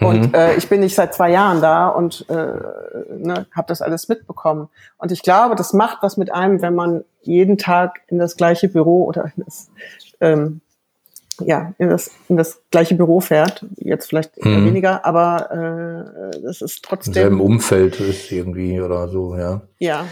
Und 0.00 0.28
mhm. 0.28 0.34
äh, 0.34 0.56
ich 0.56 0.68
bin 0.68 0.80
nicht 0.80 0.94
seit 0.94 1.14
zwei 1.14 1.30
Jahren 1.30 1.60
da 1.60 1.88
und 1.88 2.26
äh, 2.28 2.34
ne, 2.34 3.46
habe 3.54 3.68
das 3.68 3.80
alles 3.80 4.08
mitbekommen. 4.08 4.68
Und 4.98 5.12
ich 5.12 5.22
glaube, 5.22 5.54
das 5.54 5.72
macht 5.72 5.98
was 6.02 6.16
mit 6.16 6.32
einem, 6.32 6.62
wenn 6.62 6.74
man 6.74 7.04
jeden 7.22 7.58
Tag 7.58 8.00
in 8.08 8.18
das 8.18 8.36
gleiche 8.36 8.68
Büro 8.68 9.04
oder 9.04 9.30
in 9.36 9.44
das, 9.44 9.70
ähm, 10.20 10.60
ja, 11.40 11.72
in 11.78 11.90
das, 11.90 12.10
in 12.28 12.36
das 12.36 12.60
gleiche 12.70 12.96
Büro 12.96 13.20
fährt. 13.20 13.64
Jetzt 13.76 14.08
vielleicht 14.08 14.44
mhm. 14.44 14.66
weniger, 14.66 15.04
aber 15.04 16.32
äh, 16.32 16.40
das 16.42 16.60
ist 16.60 16.84
trotzdem. 16.84 17.12
Im 17.12 17.14
selben 17.14 17.40
Umfeld 17.40 18.00
ist 18.00 18.32
irgendwie 18.32 18.80
oder 18.80 19.08
so, 19.08 19.36
ja. 19.36 19.62
Ja. 19.78 20.06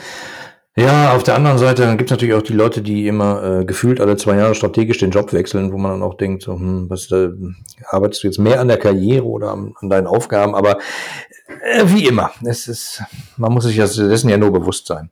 Ja, 0.74 1.14
auf 1.14 1.22
der 1.22 1.34
anderen 1.34 1.58
Seite 1.58 1.86
gibt 1.98 2.08
es 2.08 2.12
natürlich 2.12 2.34
auch 2.34 2.42
die 2.42 2.54
Leute, 2.54 2.80
die 2.80 3.06
immer 3.06 3.60
äh, 3.60 3.64
gefühlt 3.66 4.00
alle 4.00 4.16
zwei 4.16 4.36
Jahre 4.36 4.54
strategisch 4.54 4.98
den 4.98 5.10
Job 5.10 5.34
wechseln, 5.34 5.70
wo 5.70 5.76
man 5.76 5.90
dann 5.92 6.02
auch 6.02 6.14
denkt, 6.14 6.44
so, 6.44 6.54
hm, 6.54 6.88
was 6.88 7.10
äh, 7.12 7.28
arbeitest 7.90 8.22
du 8.22 8.28
jetzt 8.28 8.38
mehr 8.38 8.58
an 8.58 8.68
der 8.68 8.78
Karriere 8.78 9.26
oder 9.26 9.52
an, 9.52 9.74
an 9.80 9.90
deinen 9.90 10.06
Aufgaben? 10.06 10.54
Aber 10.54 10.78
äh, 11.62 11.84
wie 11.86 12.06
immer, 12.06 12.30
es 12.46 12.68
ist, 12.68 13.02
man 13.36 13.52
muss 13.52 13.64
sich 13.64 13.76
dessen 13.76 14.30
ja 14.30 14.38
nur 14.38 14.50
bewusst 14.50 14.86
sein, 14.86 15.10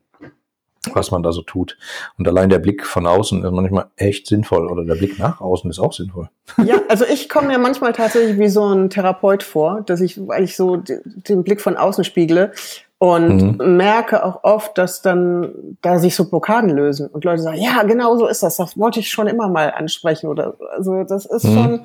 was 0.94 1.10
man 1.10 1.22
da 1.22 1.30
so 1.30 1.42
tut. 1.42 1.76
Und 2.16 2.26
allein 2.26 2.48
der 2.48 2.58
Blick 2.58 2.86
von 2.86 3.06
außen 3.06 3.44
ist 3.44 3.50
manchmal 3.50 3.90
echt 3.96 4.28
sinnvoll 4.28 4.66
oder 4.66 4.86
der 4.86 4.94
Blick 4.94 5.18
nach 5.18 5.42
außen 5.42 5.68
ist 5.68 5.78
auch 5.78 5.92
sinnvoll. 5.92 6.30
Ja, 6.64 6.80
also 6.88 7.04
ich 7.04 7.28
komme 7.28 7.48
mir 7.48 7.58
manchmal 7.58 7.92
tatsächlich 7.92 8.38
wie 8.38 8.48
so 8.48 8.66
ein 8.66 8.88
Therapeut 8.88 9.42
vor, 9.42 9.82
dass 9.82 10.00
ich, 10.00 10.26
weil 10.26 10.42
ich 10.42 10.56
so 10.56 10.78
den 10.78 11.44
Blick 11.44 11.60
von 11.60 11.76
außen 11.76 12.02
spiegle 12.04 12.52
und 13.00 13.58
mhm. 13.58 13.76
merke 13.78 14.22
auch 14.22 14.44
oft, 14.44 14.76
dass 14.76 15.00
dann 15.00 15.54
da 15.80 15.98
sich 15.98 16.14
so 16.14 16.28
Blockaden 16.28 16.68
lösen 16.68 17.06
und 17.06 17.24
Leute 17.24 17.40
sagen, 17.40 17.56
ja, 17.56 17.82
genau 17.82 18.18
so 18.18 18.26
ist 18.26 18.42
das, 18.42 18.58
das 18.58 18.78
wollte 18.78 19.00
ich 19.00 19.10
schon 19.10 19.26
immer 19.26 19.48
mal 19.48 19.70
ansprechen 19.70 20.28
oder 20.28 20.54
also 20.76 21.02
das 21.04 21.24
ist 21.24 21.44
mhm. 21.44 21.54
schon 21.54 21.84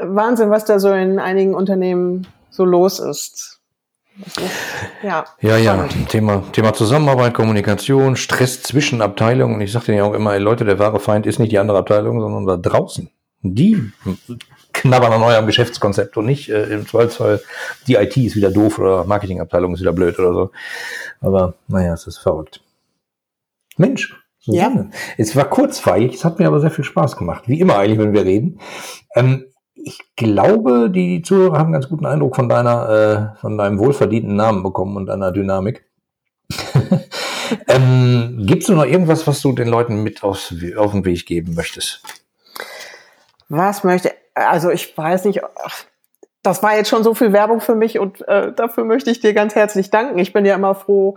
Wahnsinn, 0.00 0.48
was 0.48 0.64
da 0.64 0.78
so 0.78 0.90
in 0.90 1.18
einigen 1.18 1.54
Unternehmen 1.54 2.26
so 2.48 2.64
los 2.64 3.00
ist. 3.00 3.60
ist 4.26 4.40
ja, 5.02 5.26
ja, 5.42 5.58
ja. 5.58 5.86
Thema, 6.08 6.42
Thema 6.52 6.72
Zusammenarbeit, 6.72 7.34
Kommunikation, 7.34 8.16
Stress 8.16 8.62
zwischen 8.62 9.02
Abteilungen. 9.02 9.56
Und 9.56 9.60
ich 9.60 9.72
sage 9.72 9.86
denen 9.86 9.98
ja 9.98 10.04
auch 10.04 10.14
immer, 10.14 10.32
ey, 10.32 10.40
Leute, 10.40 10.64
der 10.64 10.78
wahre 10.78 11.00
Feind 11.00 11.26
ist 11.26 11.38
nicht 11.38 11.52
die 11.52 11.58
andere 11.58 11.76
Abteilung, 11.76 12.18
sondern 12.18 12.46
da 12.46 12.56
draußen. 12.56 13.10
Die 13.42 13.92
knabbern 14.82 15.12
an 15.12 15.22
eurem 15.22 15.46
Geschäftskonzept 15.46 16.16
und 16.16 16.26
nicht 16.26 16.48
äh, 16.48 16.64
im 16.64 16.86
Zweifelsfall 16.86 17.40
die 17.86 17.94
IT 17.94 18.16
ist 18.16 18.36
wieder 18.36 18.50
doof 18.50 18.78
oder 18.78 19.04
Marketingabteilung 19.04 19.74
ist 19.74 19.80
wieder 19.80 19.92
blöd 19.92 20.18
oder 20.18 20.34
so. 20.34 20.50
Aber 21.20 21.54
naja, 21.68 21.94
es 21.94 22.06
ist 22.06 22.18
verrückt. 22.18 22.60
Mensch, 23.76 24.14
Susanne. 24.40 24.90
Ja. 24.90 24.98
Es 25.18 25.36
war 25.36 25.44
kurzweilig, 25.44 26.14
es 26.14 26.24
hat 26.24 26.38
mir 26.38 26.48
aber 26.48 26.60
sehr 26.60 26.70
viel 26.70 26.84
Spaß 26.84 27.16
gemacht. 27.16 27.44
Wie 27.46 27.60
immer 27.60 27.78
eigentlich, 27.78 27.98
wenn 27.98 28.12
wir 28.12 28.24
reden. 28.24 28.58
Ähm, 29.14 29.46
ich 29.74 30.00
glaube, 30.16 30.90
die 30.90 31.22
Zuhörer 31.22 31.58
haben 31.58 31.66
einen 31.66 31.74
ganz 31.74 31.88
guten 31.88 32.06
Eindruck 32.06 32.36
von 32.36 32.48
deiner, 32.48 33.34
äh, 33.36 33.40
von 33.40 33.56
deinem 33.56 33.78
wohlverdienten 33.78 34.36
Namen 34.36 34.62
bekommen 34.62 34.96
und 34.96 35.06
deiner 35.06 35.32
Dynamik. 35.32 35.86
ähm, 37.68 38.42
Gibst 38.46 38.68
du 38.68 38.74
noch 38.74 38.84
irgendwas, 38.84 39.26
was 39.26 39.40
du 39.40 39.52
den 39.52 39.68
Leuten 39.68 40.02
mit 40.02 40.22
aufs, 40.22 40.54
auf 40.76 40.92
den 40.92 41.04
Weg 41.04 41.24
geben 41.26 41.54
möchtest? 41.54 42.02
Was 43.48 43.84
möchte 43.84 44.12
also 44.34 44.70
ich 44.70 44.96
weiß 44.96 45.24
nicht, 45.24 45.40
das 46.42 46.62
war 46.62 46.76
jetzt 46.76 46.88
schon 46.88 47.04
so 47.04 47.14
viel 47.14 47.32
Werbung 47.32 47.60
für 47.60 47.76
mich 47.76 47.98
und 47.98 48.26
äh, 48.26 48.52
dafür 48.52 48.84
möchte 48.84 49.10
ich 49.10 49.20
dir 49.20 49.32
ganz 49.32 49.54
herzlich 49.54 49.90
danken. 49.90 50.18
Ich 50.18 50.32
bin 50.32 50.44
ja 50.44 50.56
immer 50.56 50.74
froh, 50.74 51.16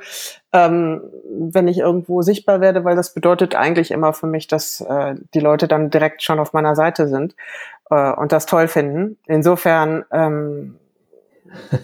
ähm, 0.54 1.02
wenn 1.28 1.68
ich 1.68 1.80
irgendwo 1.80 2.22
sichtbar 2.22 2.62
werde, 2.62 2.84
weil 2.84 2.96
das 2.96 3.14
bedeutet 3.14 3.56
eigentlich 3.56 3.90
immer 3.90 4.14
für 4.14 4.28
mich, 4.28 4.48
dass 4.48 4.82
äh, 4.82 5.16
die 5.34 5.40
Leute 5.40 5.68
dann 5.68 5.90
direkt 5.90 6.22
schon 6.22 6.40
auf 6.40 6.54
meiner 6.54 6.76
Seite 6.76 7.08
sind 7.08 7.36
äh, 7.90 8.12
und 8.12 8.32
das 8.32 8.46
toll 8.46 8.68
finden. 8.68 9.18
Insofern 9.26 10.06
ähm, 10.12 10.76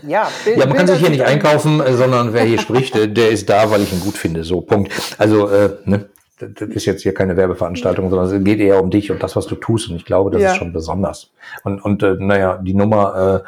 ja, 0.07 0.29
ja, 0.55 0.65
man 0.65 0.75
kann 0.75 0.87
sich 0.87 0.99
hier 0.99 1.09
nicht 1.09 1.25
einkaufen, 1.25 1.81
äh, 1.81 1.93
sondern 1.93 2.33
wer 2.33 2.43
hier 2.43 2.59
spricht, 2.59 2.95
der 2.95 3.29
ist 3.29 3.49
da, 3.49 3.71
weil 3.71 3.81
ich 3.81 3.91
ihn 3.91 4.01
gut 4.01 4.17
finde. 4.17 4.43
So, 4.43 4.61
Punkt. 4.61 4.91
Also, 5.17 5.49
äh, 5.49 5.77
ne, 5.85 6.09
das 6.41 6.69
ist 6.69 6.85
jetzt 6.85 7.03
hier 7.03 7.13
keine 7.13 7.37
Werbeveranstaltung, 7.37 8.09
sondern 8.09 8.35
es 8.35 8.43
geht 8.43 8.59
eher 8.59 8.81
um 8.81 8.89
dich 8.89 9.11
und 9.11 9.21
das, 9.21 9.35
was 9.35 9.47
du 9.47 9.55
tust. 9.55 9.89
Und 9.89 9.95
ich 9.95 10.05
glaube, 10.05 10.31
das 10.31 10.41
ja. 10.41 10.51
ist 10.51 10.57
schon 10.57 10.73
besonders. 10.73 11.31
Und, 11.63 11.83
und 11.83 12.03
äh, 12.03 12.15
naja, 12.19 12.57
die 12.57 12.73
Nummer, 12.73 13.43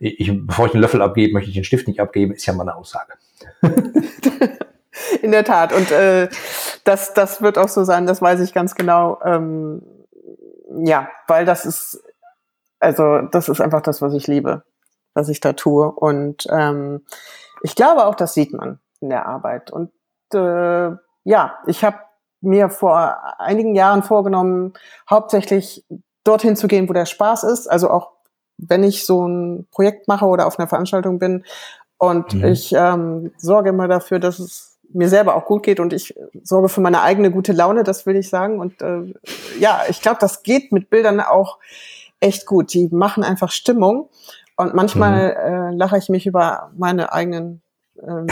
äh, 0.00 0.08
ich, 0.08 0.30
bevor 0.46 0.66
ich 0.66 0.74
einen 0.74 0.82
Löffel 0.82 1.02
abgebe, 1.02 1.32
möchte 1.32 1.50
ich 1.50 1.54
den 1.54 1.64
Stift 1.64 1.88
nicht 1.88 2.00
abgeben, 2.00 2.32
ist 2.32 2.46
ja 2.46 2.52
mal 2.52 2.62
eine 2.62 2.76
Aussage. 2.76 3.14
In 5.22 5.32
der 5.32 5.44
Tat. 5.44 5.72
Und 5.72 5.90
äh, 5.90 6.28
das, 6.84 7.14
das 7.14 7.42
wird 7.42 7.58
auch 7.58 7.68
so 7.68 7.84
sein, 7.84 8.06
das 8.06 8.22
weiß 8.22 8.40
ich 8.40 8.54
ganz 8.54 8.74
genau. 8.74 9.18
Ähm, 9.24 9.82
ja, 10.84 11.08
weil 11.26 11.44
das 11.44 11.64
ist, 11.66 12.02
also 12.80 13.22
das 13.22 13.48
ist 13.48 13.60
einfach 13.60 13.82
das, 13.82 14.02
was 14.02 14.14
ich 14.14 14.26
liebe, 14.26 14.62
was 15.14 15.28
ich 15.28 15.40
da 15.40 15.52
tue. 15.52 15.90
Und 15.90 16.46
ähm, 16.50 17.04
ich 17.62 17.74
glaube 17.74 18.06
auch, 18.06 18.14
das 18.14 18.34
sieht 18.34 18.52
man 18.52 18.78
in 19.00 19.10
der 19.10 19.26
Arbeit. 19.26 19.70
Und 19.70 19.90
äh, 20.32 20.96
ja, 21.24 21.58
ich 21.66 21.84
habe 21.84 21.98
mir 22.40 22.68
vor 22.70 23.18
einigen 23.38 23.74
Jahren 23.74 24.02
vorgenommen, 24.02 24.74
hauptsächlich 25.08 25.84
dorthin 26.24 26.56
zu 26.56 26.68
gehen, 26.68 26.88
wo 26.88 26.92
der 26.92 27.06
Spaß 27.06 27.44
ist. 27.44 27.66
Also 27.68 27.90
auch 27.90 28.10
wenn 28.58 28.84
ich 28.84 29.04
so 29.04 29.26
ein 29.26 29.66
Projekt 29.70 30.08
mache 30.08 30.26
oder 30.26 30.46
auf 30.46 30.58
einer 30.58 30.68
Veranstaltung 30.68 31.18
bin. 31.18 31.44
Und 31.98 32.34
mhm. 32.34 32.44
ich 32.44 32.72
ähm, 32.76 33.32
sorge 33.36 33.70
immer 33.70 33.88
dafür, 33.88 34.18
dass 34.18 34.38
es 34.38 34.78
mir 34.92 35.08
selber 35.08 35.34
auch 35.34 35.44
gut 35.44 35.62
geht 35.62 35.80
und 35.80 35.92
ich 35.92 36.14
sorge 36.42 36.68
für 36.68 36.80
meine 36.80 37.02
eigene 37.02 37.30
gute 37.30 37.52
Laune, 37.52 37.82
das 37.82 38.06
will 38.06 38.16
ich 38.16 38.28
sagen. 38.28 38.60
Und 38.60 38.82
äh, 38.82 39.14
ja, 39.58 39.82
ich 39.88 40.00
glaube, 40.00 40.18
das 40.20 40.42
geht 40.42 40.72
mit 40.72 40.90
Bildern 40.90 41.20
auch 41.20 41.58
echt 42.20 42.46
gut. 42.46 42.72
Die 42.72 42.88
machen 42.90 43.24
einfach 43.24 43.50
Stimmung. 43.50 44.08
Und 44.56 44.74
manchmal 44.74 45.30
mhm. 45.30 45.54
äh, 45.54 45.76
lache 45.76 45.98
ich 45.98 46.08
mich 46.08 46.26
über 46.26 46.70
meine 46.76 47.12
eigenen 47.12 47.62
ähm, 48.02 48.26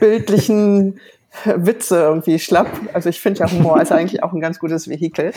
bildlichen 0.00 1.00
Witze 1.44 1.96
irgendwie 1.96 2.38
schlapp. 2.38 2.68
Also 2.92 3.08
ich 3.08 3.20
finde 3.20 3.40
ja 3.40 3.50
Humor 3.50 3.80
ist 3.80 3.92
eigentlich 3.92 4.22
auch 4.22 4.32
ein 4.32 4.40
ganz 4.40 4.58
gutes 4.58 4.88
Vehikel. 4.88 5.32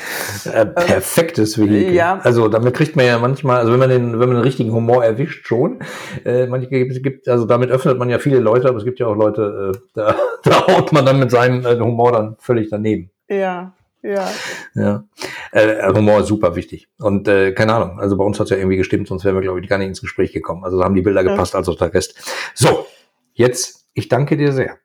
Äh, 0.52 0.66
perfektes 0.66 1.58
Vehikel. 1.58 1.94
Ja. 1.94 2.20
Also 2.24 2.48
damit 2.48 2.74
kriegt 2.74 2.96
man 2.96 3.06
ja 3.06 3.18
manchmal, 3.20 3.60
also 3.60 3.72
wenn 3.72 3.80
man 3.80 3.90
den, 3.90 4.20
wenn 4.20 4.30
man 4.30 4.38
den 4.38 4.44
richtigen 4.44 4.72
Humor 4.72 5.04
erwischt 5.04 5.48
schon, 5.48 5.80
äh, 6.26 6.48
manche 6.48 6.68
gibt, 6.68 7.28
also 7.28 7.46
damit 7.46 7.70
öffnet 7.70 7.98
man 7.98 8.10
ja 8.10 8.20
viele 8.20 8.40
Leute, 8.40 8.70
aber 8.70 8.78
es 8.78 8.86
gibt 8.86 9.00
ja 9.00 9.08
auch 9.08 9.16
Leute, 9.16 9.74
äh, 9.74 9.80
da, 9.94 10.16
da 10.44 10.68
haut 10.68 10.92
man 10.92 11.06
dann 11.06 11.20
mit 11.20 11.32
seinem 11.32 11.66
äh, 11.66 11.78
Humor 11.80 12.12
dann 12.12 12.36
völlig 12.40 12.70
daneben. 12.70 13.12
Ja, 13.28 13.74
ja. 14.02 14.30
Ja. 14.76 15.04
Äh, 15.52 15.92
Humor 15.94 16.22
ist 16.22 16.28
super 16.28 16.56
wichtig. 16.56 16.88
Und 17.00 17.28
äh, 17.28 17.52
keine 17.52 17.74
Ahnung, 17.74 18.00
also 18.00 18.18
bei 18.18 18.24
uns 18.24 18.40
hat 18.40 18.46
es 18.46 18.52
ja 18.52 18.58
irgendwie 18.58 18.78
gestimmt, 18.78 19.08
sonst 19.08 19.26
wären 19.26 19.36
wir, 19.36 19.42
glaube 19.42 19.60
ich, 19.60 19.68
gar 19.68 19.78
nicht 19.78 19.90
ins 19.90 20.02
Gespräch 20.02 20.32
gekommen. 20.32 20.64
Also 20.64 20.84
haben 20.84 20.96
die 20.96 21.02
Bilder 21.02 21.24
gepasst, 21.24 21.54
ja. 21.54 21.60
als 21.60 21.70
auch 21.70 21.76
der 21.76 21.94
Rest. 21.94 22.16
So, 22.54 22.86
jetzt, 23.34 23.88
ich 23.94 24.08
danke 24.08 24.38
dir 24.38 24.54
sehr. 24.54 24.78